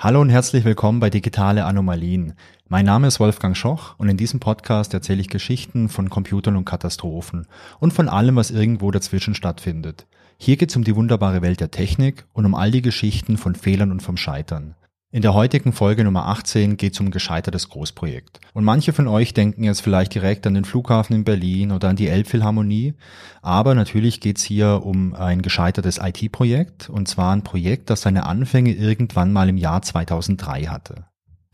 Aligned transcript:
Hallo 0.00 0.20
und 0.20 0.30
herzlich 0.30 0.64
willkommen 0.64 1.00
bei 1.00 1.10
Digitale 1.10 1.64
Anomalien. 1.64 2.34
Mein 2.68 2.86
Name 2.86 3.08
ist 3.08 3.18
Wolfgang 3.18 3.56
Schoch 3.56 3.96
und 3.98 4.08
in 4.08 4.16
diesem 4.16 4.38
Podcast 4.38 4.94
erzähle 4.94 5.20
ich 5.20 5.28
Geschichten 5.28 5.88
von 5.88 6.08
Computern 6.08 6.54
und 6.54 6.64
Katastrophen 6.64 7.48
und 7.80 7.92
von 7.92 8.08
allem, 8.08 8.36
was 8.36 8.52
irgendwo 8.52 8.92
dazwischen 8.92 9.34
stattfindet. 9.34 10.06
Hier 10.36 10.56
geht 10.56 10.70
es 10.70 10.76
um 10.76 10.84
die 10.84 10.94
wunderbare 10.94 11.42
Welt 11.42 11.58
der 11.58 11.72
Technik 11.72 12.26
und 12.32 12.46
um 12.46 12.54
all 12.54 12.70
die 12.70 12.80
Geschichten 12.80 13.36
von 13.38 13.56
Fehlern 13.56 13.90
und 13.90 14.00
vom 14.00 14.16
Scheitern. 14.16 14.76
In 15.10 15.22
der 15.22 15.32
heutigen 15.32 15.72
Folge 15.72 16.04
Nummer 16.04 16.26
18 16.26 16.76
geht 16.76 16.92
es 16.92 17.00
um 17.00 17.10
gescheitertes 17.10 17.70
Großprojekt. 17.70 18.40
Und 18.52 18.64
manche 18.64 18.92
von 18.92 19.08
euch 19.08 19.32
denken 19.32 19.64
jetzt 19.64 19.80
vielleicht 19.80 20.14
direkt 20.14 20.46
an 20.46 20.52
den 20.52 20.66
Flughafen 20.66 21.16
in 21.16 21.24
Berlin 21.24 21.72
oder 21.72 21.88
an 21.88 21.96
die 21.96 22.08
Elbphilharmonie. 22.08 22.92
Aber 23.40 23.74
natürlich 23.74 24.20
geht 24.20 24.36
es 24.36 24.44
hier 24.44 24.82
um 24.84 25.14
ein 25.14 25.40
gescheitertes 25.40 25.98
IT-Projekt. 25.98 26.90
Und 26.90 27.08
zwar 27.08 27.34
ein 27.34 27.42
Projekt, 27.42 27.88
das 27.88 28.02
seine 28.02 28.26
Anfänge 28.26 28.74
irgendwann 28.74 29.32
mal 29.32 29.48
im 29.48 29.56
Jahr 29.56 29.80
2003 29.80 30.64
hatte. 30.64 31.06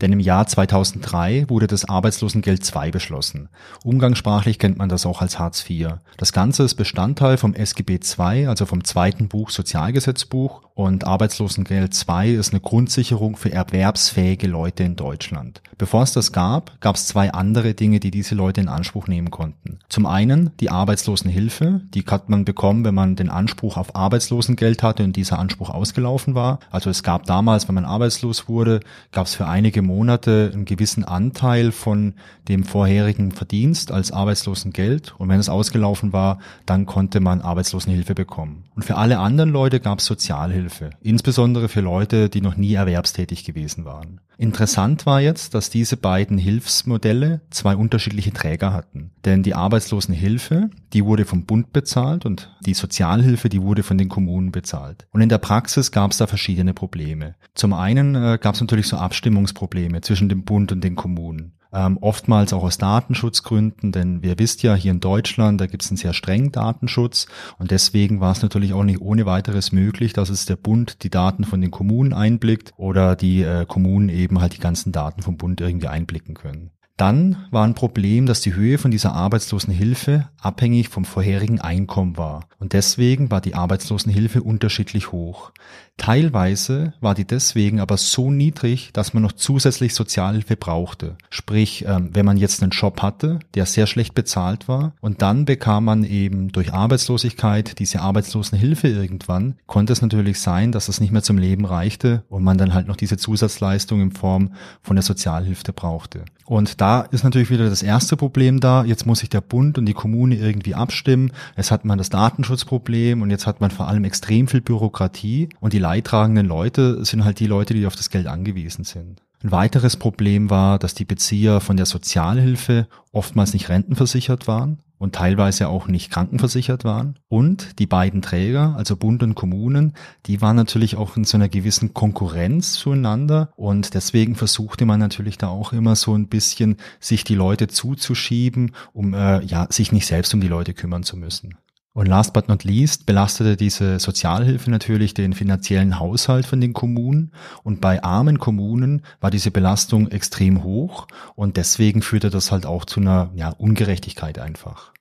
Denn 0.05 0.13
im 0.13 0.21
Jahr 0.21 0.47
2003 0.47 1.47
wurde 1.49 1.67
das 1.67 1.87
Arbeitslosengeld 1.87 2.71
II 2.77 2.91
beschlossen. 2.91 3.49
Umgangssprachlich 3.85 4.59
kennt 4.59 4.77
man 4.77 4.91
das 4.91 5.07
auch 5.07 5.23
als 5.23 5.39
Hartz 5.39 5.65
IV. 5.67 5.95
Das 6.19 6.35
Ganze 6.35 6.63
ist 6.63 6.75
Bestandteil 6.75 7.39
vom 7.39 7.55
SGB 7.55 8.01
II, 8.19 8.49
also 8.49 8.67
vom 8.67 8.85
zweiten 8.85 9.29
Buch 9.29 9.49
Sozialgesetzbuch 9.49 10.61
und 10.75 11.07
Arbeitslosengeld 11.07 11.97
II 12.07 12.35
ist 12.35 12.53
eine 12.53 12.61
Grundsicherung 12.61 13.37
für 13.37 13.51
erwerbsfähige 13.51 14.47
Leute 14.47 14.83
in 14.83 14.97
Deutschland. 14.97 15.63
Bevor 15.79 16.03
es 16.03 16.13
das 16.13 16.33
gab, 16.33 16.81
gab 16.81 16.97
es 16.97 17.07
zwei 17.07 17.33
andere 17.33 17.73
Dinge, 17.73 17.99
die 17.99 18.11
diese 18.11 18.35
Leute 18.35 18.61
in 18.61 18.69
Anspruch 18.69 19.07
nehmen 19.07 19.31
konnten. 19.31 19.79
Zum 19.89 20.05
einen 20.05 20.51
die 20.61 20.71
Arbeitslosenhilfe, 20.71 21.81
die 21.95 22.03
hat 22.03 22.29
man 22.29 22.45
bekommen, 22.45 22.85
wenn 22.85 22.95
man 22.95 23.17
den 23.17 23.31
Anspruch 23.31 23.79
auf 23.79 23.97
Arbeitslosengeld 23.97 24.83
hatte 24.83 25.03
und 25.03 25.17
dieser 25.17 25.39
Anspruch 25.39 25.71
ausgelaufen 25.71 26.35
war. 26.35 26.59
Also 26.71 26.91
es 26.91 27.03
gab 27.03 27.25
damals, 27.25 27.69
wenn 27.69 27.75
man 27.77 27.85
arbeitslos 27.85 28.49
wurde, 28.49 28.81
gab 29.13 29.27
es 29.27 29.35
für 29.35 29.47
einige 29.47 29.81
Monate 29.81 29.94
einen 30.03 30.65
gewissen 30.65 31.05
Anteil 31.05 31.73
von 31.73 32.15
dem 32.49 32.65
vorherigen 32.65 33.33
Verdienst 33.33 33.93
als 33.93 34.13
Arbeitslosengeld 34.13 35.15
und 35.19 35.29
wenn 35.29 35.41
es 35.41 35.49
ausgelaufen 35.49 36.13
war, 36.13 36.39
dann 36.67 36.87
konnte 36.87 37.21
man 37.21 37.41
Arbeitslosenhilfe 37.41 38.15
bekommen. 38.15 38.65
Und 38.75 38.85
für 38.85 38.97
alle 38.97 39.19
anderen 39.19 39.51
Leute 39.51 39.81
gab 39.81 40.01
es 40.01 40.07
Sozialhilfe. 40.07 40.65
Hilfe, 40.65 40.91
insbesondere 41.03 41.69
für 41.69 41.81
Leute, 41.81 42.29
die 42.29 42.41
noch 42.41 42.57
nie 42.57 42.75
erwerbstätig 42.75 43.45
gewesen 43.45 43.85
waren. 43.85 44.21
Interessant 44.37 45.07
war 45.07 45.21
jetzt, 45.21 45.55
dass 45.55 45.71
diese 45.71 45.97
beiden 45.97 46.39
Hilfsmodelle 46.39 47.43
zwei 47.51 47.77
unterschiedliche 47.77 48.33
Träger 48.33 48.73
hatten. 48.73 49.13
Denn 49.25 49.43
die 49.43 49.55
Arbeitslosenhilfe, 49.55 50.71
die 50.93 51.05
wurde 51.05 51.25
vom 51.25 51.45
Bund 51.45 51.73
bezahlt 51.73 52.27
und 52.27 52.51
die 52.67 52.75
Sozialhilfe, 52.75 53.49
die 53.49 53.63
wurde 53.63 53.83
von 53.83 53.99
den 53.99 54.09
Kommunen 54.09 54.51
bezahlt. 54.51 55.07
Und 55.13 55.21
in 55.21 55.29
der 55.29 55.39
Praxis 55.39 55.93
gab 55.93 56.11
es 56.11 56.19
da 56.19 56.27
verschiedene 56.27 56.75
Probleme. 56.75 57.37
Zum 57.55 57.73
einen 57.73 58.15
äh, 58.17 58.39
gab 58.41 58.55
es 58.55 58.61
natürlich 58.61 58.89
so 58.89 58.97
Abstimmungsprobleme 58.97 59.74
zwischen 60.03 60.29
dem 60.29 60.45
Bund 60.45 60.73
und 60.73 60.83
den 60.83 60.97
Kommunen 60.97 61.55
ähm, 61.75 61.99
oftmals 62.01 62.53
auch 62.53 62.63
aus 62.63 62.79
Datenschutzgründen, 62.79 63.91
denn 63.93 64.23
wir 64.23 64.39
wisst 64.39 64.63
ja, 64.63 64.75
hier 64.75 64.93
in 64.93 65.01
Deutschland, 65.01 65.61
da 65.61 65.67
gibt 65.67 65.83
es 65.83 65.91
einen 65.91 65.97
sehr 65.97 66.13
strengen 66.13 66.53
Datenschutz 66.53 67.27
und 67.59 67.73
deswegen 67.73 68.21
war 68.21 68.33
es 68.33 68.43
natürlich 68.43 68.73
auch 68.73 68.85
nicht 68.85 69.01
ohne 69.01 69.27
weiteres 69.27 69.73
möglich, 69.73 70.13
dass 70.13 70.31
es 70.31 70.47
der 70.47 70.57
Bund 70.57 71.03
die 71.03 71.11
Daten 71.11 71.45
von 71.45 71.61
den 71.61 71.73
Kommunen 71.73 72.13
einblickt 72.13 72.73
oder 72.77 73.17
die 73.17 73.43
äh, 73.43 73.67
Kommunen 73.67 74.09
eben 74.09 74.41
halt 74.41 74.55
die 74.55 74.61
ganzen 74.61 74.93
Daten 74.93 75.23
vom 75.23 75.37
Bund 75.37 75.61
irgendwie 75.61 75.89
einblicken 75.89 76.35
können. 76.35 76.71
Dann 77.05 77.37
war 77.51 77.67
ein 77.67 77.75
Problem, 77.75 78.25
dass 78.25 78.41
die 78.41 78.55
Höhe 78.55 78.79
von 78.79 78.91
dieser 78.91 79.13
Arbeitslosenhilfe 79.13 80.31
abhängig 80.41 80.89
vom 80.89 81.05
vorherigen 81.05 81.61
Einkommen 81.61 82.17
war. 82.17 82.49
Und 82.59 82.73
deswegen 82.73 83.31
war 83.31 83.43
die 83.43 83.55
Arbeitslosenhilfe 83.55 84.43
unterschiedlich 84.43 85.13
hoch. 85.13 85.53
Teilweise 85.97 86.93
war 87.01 87.15
die 87.15 87.25
deswegen 87.25 87.79
aber 87.79 87.99
so 87.99 88.31
niedrig, 88.31 88.91
dass 88.95 89.15
man 89.15 89.23
noch 89.23 89.33
zusätzlich 89.33 89.95
Sozialhilfe 89.95 90.57
brauchte. 90.57 91.17
Sprich, 91.31 91.85
ähm, 91.87 92.11
wenn 92.13 92.27
man 92.27 92.37
jetzt 92.37 92.63
einen 92.63 92.73
Job 92.73 93.01
hatte, 93.01 93.39
der 93.55 93.67
sehr 93.67 93.87
schlecht 93.87 94.15
bezahlt 94.15 94.67
war 94.67 94.95
und 95.01 95.23
dann 95.23 95.45
bekam 95.45 95.85
man 95.85 96.03
eben 96.03 96.51
durch 96.51 96.73
Arbeitslosigkeit 96.73 97.79
diese 97.79 98.01
Arbeitslosenhilfe 98.01 98.89
irgendwann, 98.89 99.57
konnte 99.67 99.93
es 99.93 100.03
natürlich 100.03 100.41
sein, 100.41 100.73
dass 100.73 100.89
es 100.89 101.01
nicht 101.01 101.13
mehr 101.13 101.23
zum 101.23 101.39
Leben 101.39 101.65
reichte 101.65 102.25
und 102.29 102.43
man 102.43 102.59
dann 102.59 102.75
halt 102.75 102.89
noch 102.89 102.97
diese 102.97 103.17
Zusatzleistung 103.17 104.01
in 104.01 104.11
Form 104.11 104.55
von 104.83 104.97
der 104.97 105.05
Sozialhilfe 105.05 105.73
brauchte. 105.73 106.25
Und 106.45 106.81
da 106.81 106.94
ist 107.03 107.25
natürlich 107.25 107.51
wieder 107.51 107.69
das 107.69 107.83
erste 107.83 108.17
Problem 108.17 108.61
da. 108.61 108.85
Jetzt 108.85 109.07
muss 109.07 109.21
sich 109.21 109.29
der 109.29 109.41
Bund 109.41 109.79
und 109.79 109.87
die 109.87 109.95
Kommune 109.95 110.37
irgendwie 110.37 110.75
abstimmen. 110.75 111.33
Es 111.57 111.71
hat 111.71 111.85
man 111.85 111.99
das 111.99 112.11
Datenschutzproblem 112.11 113.23
und 113.23 113.31
jetzt 113.31 113.47
hat 113.47 113.61
man 113.61 113.71
vor 113.71 113.89
allem 113.89 114.05
extrem 114.05 114.49
viel 114.49 114.61
Bürokratie 114.61 115.49
und 115.61 115.73
die 115.73 115.79
leidtragenden 115.79 116.47
Leute 116.47 117.05
sind 117.05 117.25
halt 117.25 117.41
die 117.41 117.47
Leute, 117.47 117.75
die 117.75 117.87
auf 117.87 117.97
das 117.97 118.11
Geld 118.11 118.27
angewiesen 118.27 118.85
sind. 118.85 119.21
Ein 119.43 119.53
weiteres 119.53 119.97
Problem 119.97 120.49
war, 120.49 120.79
dass 120.79 120.95
die 120.95 121.05
Bezieher 121.05 121.61
von 121.61 121.77
der 121.77 121.87
Sozialhilfe 121.87 122.89
oftmals 123.13 123.53
nicht 123.53 123.69
rentenversichert 123.69 124.49
waren 124.49 124.79
und 125.05 125.15
teilweise 125.15 125.69
auch 125.69 125.87
nicht 125.87 126.11
krankenversichert 126.11 126.83
waren. 126.83 127.19
Und 127.29 127.79
die 127.79 127.87
beiden 127.87 128.23
Träger, 128.23 128.75
also 128.79 128.97
Bund 128.97 129.23
und 129.23 129.35
Kommunen, 129.35 129.93
die 130.25 130.41
waren 130.41 130.57
natürlich 130.57 130.97
auch 130.97 131.19
in 131.19 131.25
so 131.25 131.37
einer 131.37 131.51
gewissen 131.51 131.93
Konkurrenz 131.93 132.73
zueinander 132.73 133.51
und 133.55 133.93
deswegen 133.93 134.35
versuchte 134.35 134.87
man 134.87 134.99
natürlich 134.99 135.37
da 135.37 135.49
auch 135.49 135.75
immer 135.75 135.95
so 135.95 136.15
ein 136.17 136.29
bisschen 136.29 136.79
sich 137.01 137.23
die 137.23 137.35
Leute 137.35 137.69
zuzuschieben, 137.69 138.73
um 138.95 139.13
äh, 139.13 139.45
ja 139.45 139.67
sich 139.69 139.93
nicht 139.93 140.07
selbst 140.07 140.33
um 140.33 140.41
die 140.41 140.49
Leute 140.49 140.73
kümmern 140.73 141.03
zu 141.03 141.19
müssen. 141.19 141.59
Und 141.97 142.07
last 142.07 142.33
but 142.33 142.49
not 142.49 142.65
least 142.65 143.07
belastete 143.07 143.57
diese 143.57 144.01
Sozialhilfe 144.01 144.69
natürlich 144.69 145.15
den 145.15 145.33
finanziellen 145.33 146.01
Haushalt 146.01 146.45
von 146.45 146.61
den 146.61 146.73
Kommunen. 146.73 147.31
Und 147.63 147.81
bei 147.81 148.03
armen 148.03 148.41
Kommunen 148.41 149.03
war 149.21 149.31
diese 149.31 149.53
Belastung 149.53 150.09
extrem 150.09 150.65
hoch. 150.65 151.07
Und 151.37 151.57
deswegen 151.57 152.03
führte 152.03 152.31
das 152.31 152.51
halt 152.51 152.67
auch 152.67 152.85
zu 152.85 152.99
einer 152.99 153.31
ja, 153.37 153.51
Ungerechtigkeit 153.51 154.41
einfach. 154.41 154.93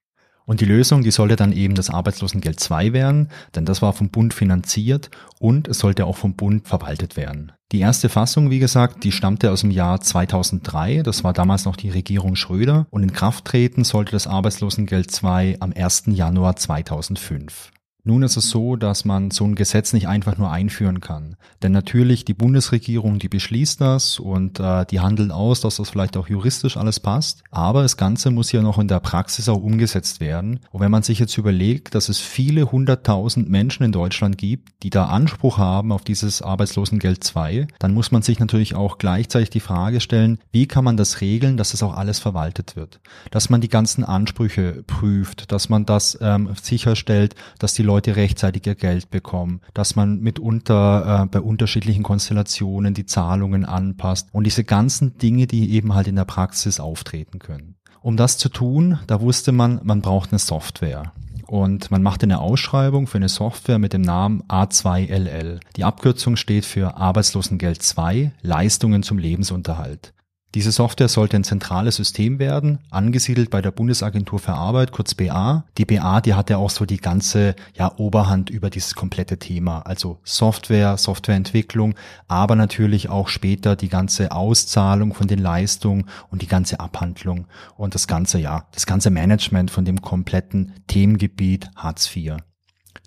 Und 0.45 0.61
die 0.61 0.65
Lösung, 0.65 1.03
die 1.03 1.11
sollte 1.11 1.35
dann 1.35 1.53
eben 1.53 1.75
das 1.75 1.89
Arbeitslosengeld 1.89 2.59
2 2.59 2.93
werden, 2.93 3.29
denn 3.55 3.65
das 3.65 3.81
war 3.81 3.93
vom 3.93 4.09
Bund 4.09 4.33
finanziert 4.33 5.09
und 5.39 5.67
es 5.67 5.79
sollte 5.79 6.05
auch 6.05 6.17
vom 6.17 6.35
Bund 6.35 6.67
verwaltet 6.67 7.15
werden. 7.15 7.51
Die 7.71 7.79
erste 7.79 8.09
Fassung, 8.09 8.49
wie 8.49 8.59
gesagt, 8.59 9.03
die 9.03 9.11
stammte 9.11 9.51
aus 9.51 9.61
dem 9.61 9.71
Jahr 9.71 9.99
2003, 10.01 11.01
das 11.01 11.23
war 11.23 11.33
damals 11.33 11.65
noch 11.65 11.75
die 11.75 11.89
Regierung 11.89 12.35
Schröder 12.35 12.87
und 12.89 13.03
in 13.03 13.13
Kraft 13.13 13.45
treten 13.45 13.83
sollte 13.83 14.11
das 14.11 14.27
Arbeitslosengeld 14.27 15.09
2 15.09 15.57
am 15.59 15.73
1. 15.75 16.03
Januar 16.07 16.55
2005. 16.55 17.71
Nun 18.05 18.21
ist 18.21 18.35
es 18.35 18.49
so, 18.49 18.75
dass 18.75 19.05
man 19.05 19.31
so 19.31 19.45
ein 19.45 19.55
Gesetz 19.55 19.93
nicht 19.93 20.09
einfach 20.09 20.37
nur 20.37 20.51
einführen 20.51 20.99
kann. 20.99 21.37
Denn 21.61 21.71
natürlich 21.71 22.25
die 22.25 22.33
Bundesregierung, 22.33 23.17
die 23.17 23.29
beschließt 23.29 23.79
das 23.79 24.19
und 24.19 24.59
äh, 24.59 24.85
die 24.85 24.99
handelt 24.99 25.31
aus, 25.31 25.61
dass 25.61 25.77
das 25.77 25.89
vielleicht 25.89 26.17
auch 26.17 26.27
juristisch 26.27 26.75
alles 26.75 26.99
passt. 26.99 27.45
Aber 27.49 27.81
das 27.81 27.95
Ganze 27.95 28.29
muss 28.29 28.51
ja 28.51 28.61
noch 28.61 28.77
in 28.77 28.89
der 28.89 28.99
Praxis 28.99 29.47
auch 29.47 29.61
umgesetzt 29.61 30.19
werden. 30.19 30.59
Und 30.71 30.81
wenn 30.81 30.91
man 30.91 31.03
sich 31.03 31.17
jetzt 31.17 31.37
überlegt, 31.37 31.95
dass 31.95 32.09
es 32.09 32.19
viele 32.19 32.73
hunderttausend 32.73 33.49
Menschen 33.49 33.83
in 33.83 33.93
Deutschland 33.93 34.37
gibt, 34.37 34.83
die 34.83 34.89
da 34.89 35.05
Anspruch 35.05 35.57
haben 35.57 35.93
auf 35.93 36.03
dieses 36.03 36.41
Arbeitslosengeld 36.41 37.23
2, 37.23 37.67
dann 37.79 37.93
muss 37.93 38.11
man 38.11 38.21
sich 38.21 38.37
natürlich 38.37 38.75
auch 38.75 38.97
gleichzeitig 38.97 39.49
die 39.49 39.61
Frage 39.61 40.01
stellen, 40.01 40.39
wie 40.51 40.67
kann 40.67 40.83
man 40.83 40.97
das 40.97 41.21
regeln, 41.21 41.55
dass 41.55 41.71
das 41.71 41.83
auch 41.83 41.95
alles 41.95 42.19
verwaltet 42.19 42.75
wird. 42.75 42.99
Dass 43.31 43.49
man 43.49 43.61
die 43.61 43.69
ganzen 43.69 44.03
Ansprüche 44.03 44.83
prüft, 44.87 45.53
dass 45.53 45.69
man 45.69 45.85
das 45.85 46.17
ähm, 46.19 46.49
sicherstellt, 46.61 47.35
dass 47.59 47.73
die 47.73 47.83
Leute 47.83 47.92
rechtzeitig 47.97 48.65
ihr 48.65 48.75
Geld 48.75 49.09
bekommen, 49.09 49.61
dass 49.73 49.95
man 49.95 50.19
mitunter 50.19 51.23
äh, 51.23 51.25
bei 51.27 51.39
unterschiedlichen 51.39 52.03
Konstellationen 52.03 52.93
die 52.93 53.05
Zahlungen 53.05 53.65
anpasst 53.65 54.29
und 54.31 54.45
diese 54.45 54.63
ganzen 54.63 55.17
Dinge, 55.17 55.47
die 55.47 55.71
eben 55.71 55.93
halt 55.93 56.07
in 56.07 56.15
der 56.15 56.25
Praxis 56.25 56.79
auftreten 56.79 57.39
können. 57.39 57.75
Um 58.01 58.17
das 58.17 58.37
zu 58.37 58.49
tun, 58.49 58.99
da 59.07 59.21
wusste 59.21 59.51
man, 59.51 59.79
man 59.83 60.01
braucht 60.01 60.31
eine 60.31 60.39
Software. 60.39 61.13
Und 61.47 61.91
man 61.91 62.01
machte 62.01 62.25
eine 62.25 62.39
Ausschreibung 62.39 63.07
für 63.07 63.17
eine 63.17 63.29
Software 63.29 63.77
mit 63.77 63.93
dem 63.93 64.01
Namen 64.01 64.43
A2LL. 64.43 65.59
Die 65.75 65.83
Abkürzung 65.83 66.35
steht 66.35 66.65
für 66.65 66.97
Arbeitslosengeld 66.97 67.81
2, 67.81 68.31
Leistungen 68.41 69.03
zum 69.03 69.19
Lebensunterhalt. 69.19 70.13
Diese 70.55 70.71
Software 70.71 71.07
sollte 71.07 71.35
ein 71.35 71.43
zentrales 71.43 71.95
System 71.95 72.37
werden, 72.37 72.77
angesiedelt 72.91 73.49
bei 73.49 73.59
der 73.59 73.71
Bundesagentur 73.71 74.37
für 74.37 74.53
Arbeit, 74.53 74.91
kurz 74.91 75.15
BA. 75.15 75.65
Die 75.79 75.85
BA, 75.85 76.21
die 76.21 76.35
hatte 76.35 76.59
auch 76.59 76.69
so 76.69 76.85
die 76.85 76.97
ganze 76.97 77.55
ja, 77.73 77.91
Oberhand 77.97 78.51
über 78.51 78.69
dieses 78.69 78.93
komplette 78.93 79.39
Thema, 79.39 79.79
also 79.79 80.19
Software, 80.23 80.97
Softwareentwicklung, 80.97 81.95
aber 82.27 82.55
natürlich 82.55 83.09
auch 83.09 83.29
später 83.29 83.75
die 83.75 83.89
ganze 83.89 84.31
Auszahlung 84.31 85.15
von 85.15 85.27
den 85.27 85.39
Leistungen 85.39 86.05
und 86.29 86.43
die 86.43 86.47
ganze 86.47 86.79
Abhandlung 86.79 87.47
und 87.75 87.95
das 87.95 88.07
ganze, 88.07 88.37
ja, 88.37 88.67
das 88.73 88.85
ganze 88.85 89.09
Management 89.09 89.71
von 89.71 89.85
dem 89.85 90.01
kompletten 90.01 90.73
Themengebiet 90.85 91.71
Hartz 91.75 92.15
IV. 92.15 92.37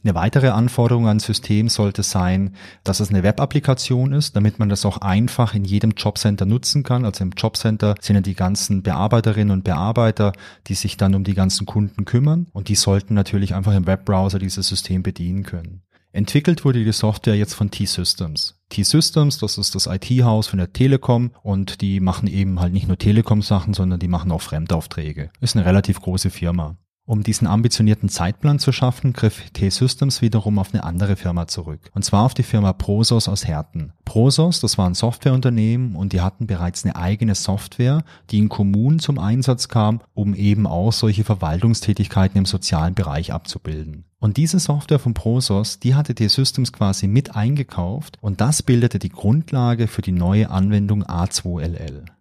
Eine 0.07 0.15
weitere 0.15 0.51
Anforderung 0.51 1.09
an 1.09 1.19
System 1.19 1.69
sollte 1.69 2.05
sein, 2.05 2.55
dass 2.85 3.01
es 3.01 3.11
eine 3.11 3.25
Web-Applikation 3.25 4.13
ist, 4.13 4.37
damit 4.37 4.61
man 4.61 4.69
das 4.69 4.87
auch 4.87 4.99
einfach 4.99 5.53
in 5.53 5.65
jedem 5.65 5.95
Jobcenter 5.97 6.47
nutzen 6.47 6.85
kann. 6.85 7.05
Also 7.05 7.25
im 7.25 7.33
Jobcenter 7.37 7.97
sind 8.01 8.15
ja 8.15 8.23
die 8.23 8.37
ganzen 8.37 8.85
Bearbeiterinnen 8.85 9.51
und 9.51 9.65
Bearbeiter, 9.65 10.33
die 10.69 10.75
sich 10.75 10.97
dann 10.97 11.17
um 11.17 11.25
die 11.25 11.35
ganzen 11.35 11.67
Kunden 11.67 12.05
kümmern 12.05 12.47
und 12.53 12.69
die 12.69 12.77
sollten 12.77 13.15
natürlich 13.15 13.57
einfach 13.57 13.75
im 13.75 13.89
Webbrowser 13.89 14.39
dieses 14.39 14.69
System 14.69 15.03
bedienen 15.03 15.43
können. 15.43 15.83
Entwickelt 16.13 16.65
wurde 16.65 16.85
die 16.85 16.93
Software 16.93 17.35
jetzt 17.35 17.55
von 17.55 17.73
T-Systems. 17.73 18.61
T-Systems, 18.69 19.39
das 19.39 19.59
ist 19.59 19.75
das 19.75 19.89
IT-Haus 19.89 20.47
von 20.47 20.61
der 20.61 20.73
Telekom 20.73 21.33
und 21.43 21.81
die 21.81 21.99
machen 21.99 22.29
eben 22.29 22.61
halt 22.61 22.73
nicht 22.73 22.87
nur 22.87 22.97
Telekom-Sachen, 22.97 23.75
sondern 23.75 23.99
die 23.99 24.07
machen 24.07 24.31
auch 24.31 24.43
Fremdaufträge. 24.43 25.31
Ist 25.41 25.57
eine 25.57 25.67
relativ 25.67 26.01
große 26.01 26.31
Firma. 26.31 26.77
Um 27.09 27.23
diesen 27.23 27.47
ambitionierten 27.47 28.09
Zeitplan 28.09 28.59
zu 28.59 28.73
schaffen, 28.73 29.13
griff 29.13 29.49
T-Systems 29.53 30.23
wiederum 30.23 30.59
auf 30.59 30.75
eine 30.75 30.83
andere 30.83 31.15
Firma 31.15 31.47
zurück. 31.47 31.89
Und 31.95 32.05
zwar 32.05 32.25
auf 32.25 32.35
die 32.35 32.43
Firma 32.43 32.73
Prosos 32.73 33.29
aus 33.29 33.47
Herten. 33.47 33.93
Prosos, 34.05 34.59
das 34.59 34.77
war 34.77 34.89
ein 34.89 34.95
Softwareunternehmen 34.95 35.95
und 35.95 36.13
die 36.13 36.21
hatten 36.21 36.49
bereits 36.49 36.85
eine 36.85 36.97
eigene 36.97 37.37
Software, 37.37 38.03
die 38.31 38.39
in 38.39 38.49
Kommunen 38.49 38.99
zum 38.99 39.21
Einsatz 39.21 39.69
kam, 39.69 40.01
um 40.15 40.35
eben 40.35 40.67
auch 40.67 40.93
solche 40.93 41.23
Verwaltungstätigkeiten 41.23 42.39
im 42.39 42.45
sozialen 42.45 42.95
Bereich 42.95 43.33
abzubilden. 43.33 44.05
Und 44.19 44.37
diese 44.37 44.59
Software 44.59 44.99
von 44.99 45.15
Prosos, 45.15 45.79
die 45.79 45.95
hatte 45.95 46.13
T-Systems 46.13 46.73
quasi 46.73 47.07
mit 47.07 47.37
eingekauft 47.37 48.19
und 48.21 48.41
das 48.41 48.65
bildete 48.65 48.99
die 48.99 49.11
Grundlage 49.11 49.87
für 49.87 50.03
die 50.03 50.11
neue 50.11 50.51
Anwendung 50.51 51.05
A2LL. 51.05 52.16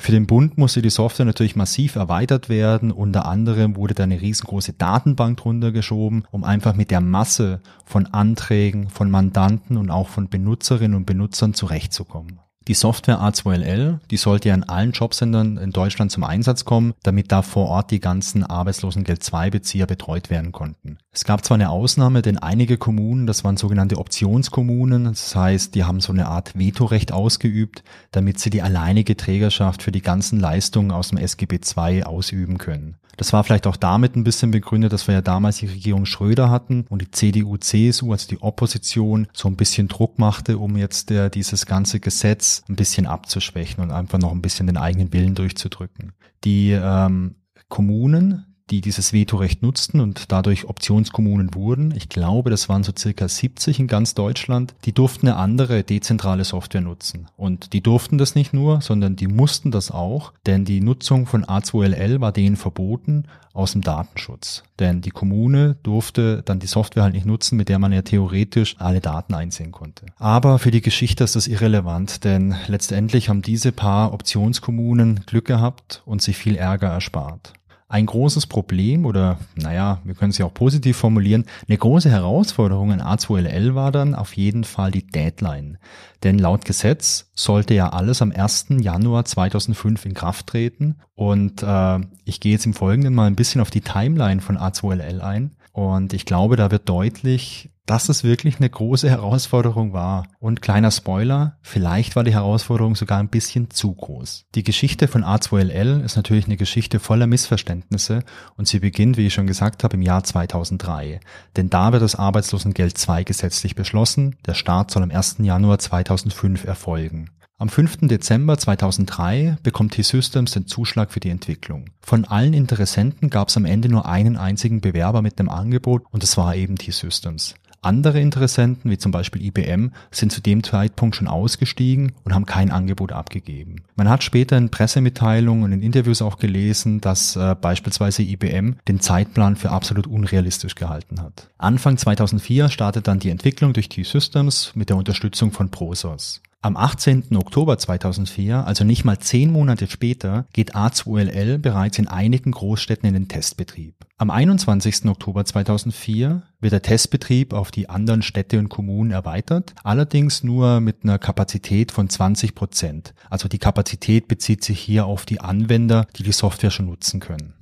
Für 0.00 0.12
den 0.12 0.26
Bund 0.26 0.56
musste 0.56 0.80
die 0.80 0.88
Software 0.88 1.26
natürlich 1.26 1.56
massiv 1.56 1.94
erweitert 1.94 2.48
werden. 2.48 2.90
Unter 2.90 3.26
anderem 3.26 3.76
wurde 3.76 3.92
da 3.92 4.04
eine 4.04 4.22
riesengroße 4.22 4.72
Datenbank 4.72 5.36
drunter 5.36 5.72
geschoben, 5.72 6.24
um 6.30 6.42
einfach 6.42 6.74
mit 6.74 6.90
der 6.90 7.02
Masse 7.02 7.60
von 7.84 8.06
Anträgen, 8.06 8.88
von 8.88 9.10
Mandanten 9.10 9.76
und 9.76 9.90
auch 9.90 10.08
von 10.08 10.30
Benutzerinnen 10.30 10.96
und 10.96 11.04
Benutzern 11.04 11.52
zurechtzukommen. 11.52 12.40
Die 12.68 12.74
Software 12.74 13.22
A2LL, 13.22 14.00
die 14.10 14.18
sollte 14.18 14.50
ja 14.50 14.54
in 14.54 14.68
allen 14.68 14.92
Jobcentern 14.92 15.56
in 15.56 15.70
Deutschland 15.70 16.12
zum 16.12 16.24
Einsatz 16.24 16.66
kommen, 16.66 16.92
damit 17.02 17.32
da 17.32 17.40
vor 17.40 17.68
Ort 17.68 17.90
die 17.90 18.00
ganzen 18.00 18.44
Arbeitslosengeld-II-Bezieher 18.44 19.86
betreut 19.86 20.28
werden 20.28 20.52
konnten. 20.52 20.98
Es 21.10 21.24
gab 21.24 21.42
zwar 21.42 21.54
eine 21.54 21.70
Ausnahme, 21.70 22.20
denn 22.20 22.36
einige 22.36 22.76
Kommunen, 22.76 23.26
das 23.26 23.44
waren 23.44 23.56
sogenannte 23.56 23.96
Optionskommunen, 23.96 25.04
das 25.04 25.34
heißt, 25.34 25.74
die 25.74 25.84
haben 25.84 26.00
so 26.00 26.12
eine 26.12 26.28
Art 26.28 26.58
Vetorecht 26.58 27.12
ausgeübt, 27.12 27.82
damit 28.10 28.38
sie 28.38 28.50
die 28.50 28.62
alleinige 28.62 29.16
Trägerschaft 29.16 29.82
für 29.82 29.90
die 29.90 30.02
ganzen 30.02 30.38
Leistungen 30.38 30.90
aus 30.90 31.08
dem 31.08 31.18
SGB 31.18 31.60
II 31.76 32.04
ausüben 32.04 32.58
können. 32.58 32.96
Das 33.16 33.32
war 33.32 33.44
vielleicht 33.44 33.66
auch 33.66 33.76
damit 33.76 34.16
ein 34.16 34.24
bisschen 34.24 34.50
begründet, 34.50 34.92
dass 34.92 35.06
wir 35.06 35.14
ja 35.14 35.20
damals 35.20 35.58
die 35.58 35.66
Regierung 35.66 36.06
Schröder 36.06 36.50
hatten 36.50 36.86
und 36.88 37.02
die 37.02 37.10
CDU, 37.10 37.56
CSU, 37.56 38.12
also 38.12 38.28
die 38.28 38.40
Opposition, 38.40 39.28
so 39.32 39.48
ein 39.48 39.56
bisschen 39.56 39.88
Druck 39.88 40.18
machte, 40.18 40.58
um 40.58 40.76
jetzt 40.76 41.10
der, 41.10 41.30
dieses 41.30 41.66
ganze 41.66 42.00
Gesetz 42.00 42.62
ein 42.68 42.76
bisschen 42.76 43.06
abzuschwächen 43.06 43.82
und 43.82 43.90
einfach 43.90 44.18
noch 44.18 44.32
ein 44.32 44.42
bisschen 44.42 44.66
den 44.66 44.76
eigenen 44.76 45.12
Willen 45.12 45.34
durchzudrücken. 45.34 46.12
Die 46.44 46.70
ähm, 46.70 47.36
Kommunen, 47.68 48.49
die 48.70 48.80
dieses 48.80 49.12
Vetorecht 49.12 49.62
nutzten 49.62 50.00
und 50.00 50.32
dadurch 50.32 50.66
Optionskommunen 50.66 51.54
wurden. 51.54 51.92
Ich 51.96 52.08
glaube, 52.08 52.50
das 52.50 52.68
waren 52.68 52.82
so 52.82 52.92
circa 52.96 53.28
70 53.28 53.80
in 53.80 53.86
ganz 53.86 54.14
Deutschland. 54.14 54.74
Die 54.84 54.92
durften 54.92 55.28
eine 55.28 55.36
andere 55.36 55.82
dezentrale 55.82 56.44
Software 56.44 56.80
nutzen. 56.80 57.26
Und 57.36 57.72
die 57.72 57.82
durften 57.82 58.18
das 58.18 58.34
nicht 58.34 58.52
nur, 58.52 58.80
sondern 58.80 59.16
die 59.16 59.26
mussten 59.26 59.70
das 59.70 59.90
auch, 59.90 60.32
denn 60.46 60.64
die 60.64 60.80
Nutzung 60.80 61.26
von 61.26 61.44
A2LL 61.44 62.20
war 62.20 62.32
denen 62.32 62.56
verboten 62.56 63.24
aus 63.52 63.72
dem 63.72 63.82
Datenschutz. 63.82 64.62
Denn 64.78 65.00
die 65.00 65.10
Kommune 65.10 65.76
durfte 65.82 66.42
dann 66.44 66.60
die 66.60 66.66
Software 66.66 67.02
halt 67.02 67.14
nicht 67.14 67.26
nutzen, 67.26 67.56
mit 67.56 67.68
der 67.68 67.78
man 67.78 67.92
ja 67.92 68.02
theoretisch 68.02 68.76
alle 68.78 69.00
Daten 69.00 69.34
einsehen 69.34 69.72
konnte. 69.72 70.06
Aber 70.18 70.58
für 70.58 70.70
die 70.70 70.80
Geschichte 70.80 71.24
ist 71.24 71.36
das 71.36 71.48
irrelevant, 71.48 72.24
denn 72.24 72.54
letztendlich 72.68 73.28
haben 73.28 73.42
diese 73.42 73.72
paar 73.72 74.12
Optionskommunen 74.12 75.20
Glück 75.26 75.46
gehabt 75.46 76.02
und 76.06 76.22
sich 76.22 76.36
viel 76.36 76.56
Ärger 76.56 76.88
erspart. 76.88 77.54
Ein 77.90 78.06
großes 78.06 78.46
Problem 78.46 79.04
oder, 79.04 79.38
naja, 79.56 79.98
wir 80.04 80.14
können 80.14 80.30
es 80.30 80.38
ja 80.38 80.46
auch 80.46 80.54
positiv 80.54 80.96
formulieren, 80.96 81.44
eine 81.66 81.76
große 81.76 82.08
Herausforderung 82.08 82.92
in 82.92 83.02
A2LL 83.02 83.74
war 83.74 83.90
dann 83.90 84.14
auf 84.14 84.36
jeden 84.36 84.62
Fall 84.62 84.92
die 84.92 85.04
Deadline. 85.04 85.76
Denn 86.22 86.38
laut 86.38 86.64
Gesetz 86.64 87.32
sollte 87.34 87.74
ja 87.74 87.88
alles 87.88 88.22
am 88.22 88.30
1. 88.30 88.66
Januar 88.78 89.24
2005 89.24 90.06
in 90.06 90.14
Kraft 90.14 90.46
treten. 90.46 91.00
Und 91.16 91.64
äh, 91.64 91.98
ich 92.24 92.38
gehe 92.38 92.52
jetzt 92.52 92.64
im 92.64 92.74
Folgenden 92.74 93.12
mal 93.12 93.26
ein 93.26 93.34
bisschen 93.34 93.60
auf 93.60 93.70
die 93.70 93.80
Timeline 93.80 94.40
von 94.40 94.56
A2LL 94.56 95.18
ein. 95.18 95.56
Und 95.72 96.12
ich 96.12 96.24
glaube, 96.24 96.56
da 96.56 96.70
wird 96.70 96.88
deutlich, 96.88 97.70
dass 97.86 98.08
es 98.08 98.22
wirklich 98.22 98.58
eine 98.58 98.70
große 98.70 99.10
Herausforderung 99.10 99.92
war. 99.92 100.28
Und 100.38 100.62
kleiner 100.62 100.92
Spoiler, 100.92 101.58
vielleicht 101.60 102.14
war 102.14 102.22
die 102.22 102.32
Herausforderung 102.32 102.94
sogar 102.94 103.18
ein 103.18 103.28
bisschen 103.28 103.70
zu 103.70 103.92
groß. 103.92 104.46
Die 104.54 104.62
Geschichte 104.62 105.08
von 105.08 105.24
A2LL 105.24 106.04
ist 106.04 106.14
natürlich 106.14 106.46
eine 106.46 106.56
Geschichte 106.56 107.00
voller 107.00 107.26
Missverständnisse 107.26 108.22
und 108.56 108.68
sie 108.68 108.78
beginnt, 108.78 109.16
wie 109.16 109.26
ich 109.26 109.34
schon 109.34 109.48
gesagt 109.48 109.82
habe, 109.82 109.96
im 109.96 110.02
Jahr 110.02 110.22
2003. 110.22 111.18
Denn 111.56 111.68
da 111.68 111.92
wird 111.92 112.02
das 112.02 112.14
Arbeitslosengeld 112.14 112.96
II 113.08 113.24
gesetzlich 113.24 113.74
beschlossen. 113.74 114.36
Der 114.46 114.54
Start 114.54 114.92
soll 114.92 115.02
am 115.02 115.10
1. 115.10 115.38
Januar 115.40 115.80
2005 115.80 116.64
erfolgen. 116.64 117.30
Am 117.60 117.68
5. 117.68 118.08
Dezember 118.08 118.56
2003 118.56 119.58
bekommt 119.62 119.92
T-Systems 119.92 120.52
den 120.52 120.66
Zuschlag 120.66 121.12
für 121.12 121.20
die 121.20 121.28
Entwicklung. 121.28 121.90
Von 122.00 122.24
allen 122.24 122.54
Interessenten 122.54 123.28
gab 123.28 123.48
es 123.48 123.56
am 123.58 123.66
Ende 123.66 123.90
nur 123.90 124.06
einen 124.06 124.38
einzigen 124.38 124.80
Bewerber 124.80 125.20
mit 125.20 125.38
dem 125.38 125.50
Angebot 125.50 126.04
und 126.10 126.24
es 126.24 126.38
war 126.38 126.56
eben 126.56 126.76
T-Systems. 126.76 127.56
Andere 127.82 128.18
Interessenten, 128.18 128.90
wie 128.90 128.96
zum 128.96 129.12
Beispiel 129.12 129.44
IBM, 129.44 129.92
sind 130.10 130.32
zu 130.32 130.40
dem 130.40 130.62
Zeitpunkt 130.62 131.16
schon 131.16 131.28
ausgestiegen 131.28 132.12
und 132.24 132.32
haben 132.32 132.46
kein 132.46 132.70
Angebot 132.70 133.12
abgegeben. 133.12 133.82
Man 133.94 134.08
hat 134.08 134.24
später 134.24 134.56
in 134.56 134.70
Pressemitteilungen 134.70 135.64
und 135.64 135.72
in 135.72 135.82
Interviews 135.82 136.22
auch 136.22 136.38
gelesen, 136.38 137.02
dass 137.02 137.36
äh, 137.36 137.54
beispielsweise 137.60 138.22
IBM 138.22 138.76
den 138.88 139.00
Zeitplan 139.00 139.56
für 139.56 139.70
absolut 139.70 140.06
unrealistisch 140.06 140.76
gehalten 140.76 141.20
hat. 141.20 141.50
Anfang 141.58 141.98
2004 141.98 142.70
startet 142.70 143.06
dann 143.06 143.18
die 143.18 143.28
Entwicklung 143.28 143.74
durch 143.74 143.90
T-Systems 143.90 144.72
mit 144.74 144.88
der 144.88 144.96
Unterstützung 144.96 145.52
von 145.52 145.70
Prosos. 145.70 146.40
Am 146.62 146.76
18. 146.76 147.36
Oktober 147.36 147.78
2004, 147.78 148.66
also 148.66 148.84
nicht 148.84 149.06
mal 149.06 149.18
zehn 149.18 149.50
Monate 149.50 149.86
später, 149.86 150.44
geht 150.52 150.76
A2LL 150.76 151.56
bereits 151.56 151.98
in 151.98 152.06
einigen 152.06 152.50
Großstädten 152.50 153.08
in 153.08 153.14
den 153.14 153.28
Testbetrieb. 153.28 153.94
Am 154.18 154.28
21. 154.28 155.06
Oktober 155.06 155.46
2004 155.46 156.42
wird 156.60 156.72
der 156.74 156.82
Testbetrieb 156.82 157.54
auf 157.54 157.70
die 157.70 157.88
anderen 157.88 158.20
Städte 158.20 158.58
und 158.58 158.68
Kommunen 158.68 159.10
erweitert, 159.10 159.74
allerdings 159.84 160.44
nur 160.44 160.80
mit 160.80 160.98
einer 161.02 161.18
Kapazität 161.18 161.92
von 161.92 162.10
20 162.10 162.54
Prozent. 162.54 163.14
Also 163.30 163.48
die 163.48 163.58
Kapazität 163.58 164.28
bezieht 164.28 164.62
sich 164.62 164.78
hier 164.80 165.06
auf 165.06 165.24
die 165.24 165.40
Anwender, 165.40 166.08
die 166.16 166.24
die 166.24 166.32
Software 166.32 166.70
schon 166.70 166.86
nutzen 166.86 167.20
können. 167.20 167.54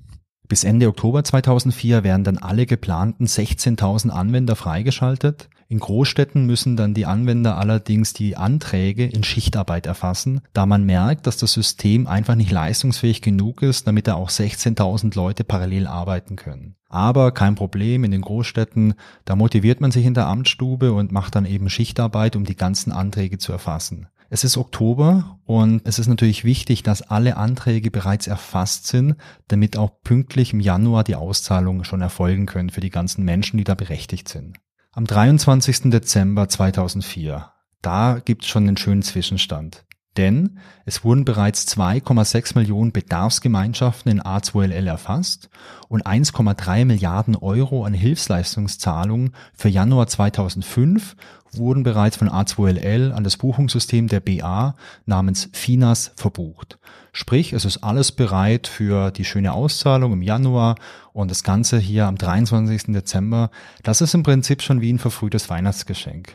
Bis 0.49 0.65
Ende 0.65 0.89
Oktober 0.89 1.23
2004 1.25 2.05
werden 2.05 2.25
dann 2.25 2.39
alle 2.39 2.65
geplanten 2.65 3.27
16.000 3.27 4.09
Anwender 4.09 4.57
freigeschaltet. 4.57 5.51
In 5.69 5.79
Großstädten 5.79 6.47
müssen 6.47 6.75
dann 6.75 6.95
die 6.95 7.05
Anwender 7.05 7.59
allerdings 7.59 8.15
die 8.15 8.35
Anträge 8.35 9.05
in 9.05 9.23
Schichtarbeit 9.23 9.85
erfassen, 9.85 10.41
da 10.55 10.65
man 10.65 10.85
merkt, 10.85 11.27
dass 11.27 11.37
das 11.37 11.53
System 11.53 12.07
einfach 12.07 12.35
nicht 12.35 12.51
leistungsfähig 12.51 13.21
genug 13.21 13.61
ist, 13.61 13.87
damit 13.87 14.07
da 14.07 14.15
auch 14.15 14.31
16.000 14.31 15.15
Leute 15.15 15.45
parallel 15.45 15.87
arbeiten 15.87 16.37
können. 16.37 16.77
Aber 16.89 17.33
kein 17.33 17.55
Problem, 17.55 18.03
in 18.05 18.11
den 18.13 18.23
Großstädten, 18.23 18.95
da 19.27 19.37
motiviert 19.37 19.83
man 19.83 19.91
sich 19.91 20.07
in 20.07 20.15
der 20.15 20.29
Amtsstube 20.29 20.95
und 20.95 21.13
macht 21.13 21.35
dann 21.35 21.45
eben 21.45 21.69
Schichtarbeit, 21.69 22.35
um 22.35 22.45
die 22.45 22.57
ganzen 22.57 22.91
Anträge 22.91 23.37
zu 23.37 23.53
erfassen. 23.53 24.09
Es 24.31 24.45
ist 24.45 24.59
Oktober 24.59 25.39
und 25.47 25.81
es 25.85 25.99
ist 25.99 26.07
natürlich 26.07 26.45
wichtig, 26.45 26.83
dass 26.83 27.01
alle 27.01 27.39
Anträge 27.39 27.91
bereits 27.91 28.27
erfasst 28.27 28.87
sind, 28.87 29.17
damit 29.49 29.79
auch 29.79 30.03
pünktlich 30.03 30.53
im 30.53 30.61
Januar 30.61 31.03
die 31.03 31.15
Auszahlungen 31.15 31.85
schon 31.85 32.03
erfolgen 32.03 32.45
können 32.45 32.69
für 32.69 32.83
die 32.83 32.91
ganzen 32.91 33.25
Menschen, 33.25 33.57
die 33.57 33.65
da 33.65 33.75
berechtigt 33.75 34.29
sind. 34.29 34.59
Am 34.93 35.07
23. 35.07 35.91
Dezember 35.91 36.49
2004, 36.49 37.53
da 37.81 38.21
gibt's 38.23 38.49
schon 38.49 38.69
einen 38.69 38.77
schönen 38.77 39.03
Zwischenstand. 39.03 39.87
Denn 40.19 40.59
es 40.85 41.05
wurden 41.05 41.25
bereits 41.25 41.69
2,6 41.69 42.59
Millionen 42.59 42.91
Bedarfsgemeinschaften 42.91 44.11
in 44.11 44.21
A2LL 44.21 44.89
erfasst 44.89 45.49
und 45.89 46.07
1,3 46.07 46.85
Milliarden 46.85 47.37
Euro 47.37 47.85
an 47.85 47.95
Hilfsleistungszahlungen 47.95 49.37
für 49.55 49.69
Januar 49.69 50.09
2005 50.09 51.15
wurden 51.53 51.83
bereits 51.83 52.17
von 52.17 52.29
A2LL 52.29 53.13
an 53.13 53.25
das 53.25 53.37
Buchungssystem 53.37 54.09
der 54.09 54.21
BA 54.21 54.75
namens 55.07 55.49
FINAS 55.53 56.13
verbucht. 56.17 56.79
Sprich, 57.13 57.53
es 57.53 57.65
ist 57.65 57.79
alles 57.79 58.13
bereit 58.13 58.67
für 58.67 59.11
die 59.11 59.25
schöne 59.25 59.53
Auszahlung 59.53 60.13
im 60.13 60.23
Januar 60.23 60.77
und 61.13 61.31
das 61.31 61.43
Ganze 61.43 61.79
hier 61.79 62.07
am 62.07 62.17
23. 62.17 62.93
Dezember. 62.93 63.51
Das 63.83 64.01
ist 64.01 64.15
im 64.15 64.23
Prinzip 64.23 64.63
schon 64.63 64.81
wie 64.81 64.93
ein 64.93 64.99
verfrühtes 64.99 65.51
Weihnachtsgeschenk. 65.51 66.35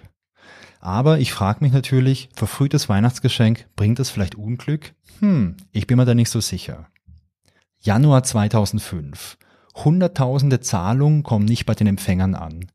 Aber 0.79 1.19
ich 1.19 1.31
frage 1.31 1.63
mich 1.63 1.71
natürlich, 1.71 2.29
verfrühtes 2.35 2.89
Weihnachtsgeschenk, 2.89 3.67
bringt 3.77 3.99
es 3.99 4.09
vielleicht 4.09 4.35
Unglück? 4.35 4.93
Hm, 5.19 5.55
ich 5.71 5.87
bin 5.87 5.97
mir 5.97 6.05
da 6.05 6.13
nicht 6.13 6.29
so 6.29 6.41
sicher. 6.41 6.87
Januar 7.79 8.23
2005. 8.23 9.37
Hunderttausende 9.75 10.59
Zahlungen 10.59 11.23
kommen 11.23 11.45
nicht 11.45 11.65
bei 11.65 11.73
den 11.73 11.87
Empfängern 11.87 12.35
an. 12.35 12.65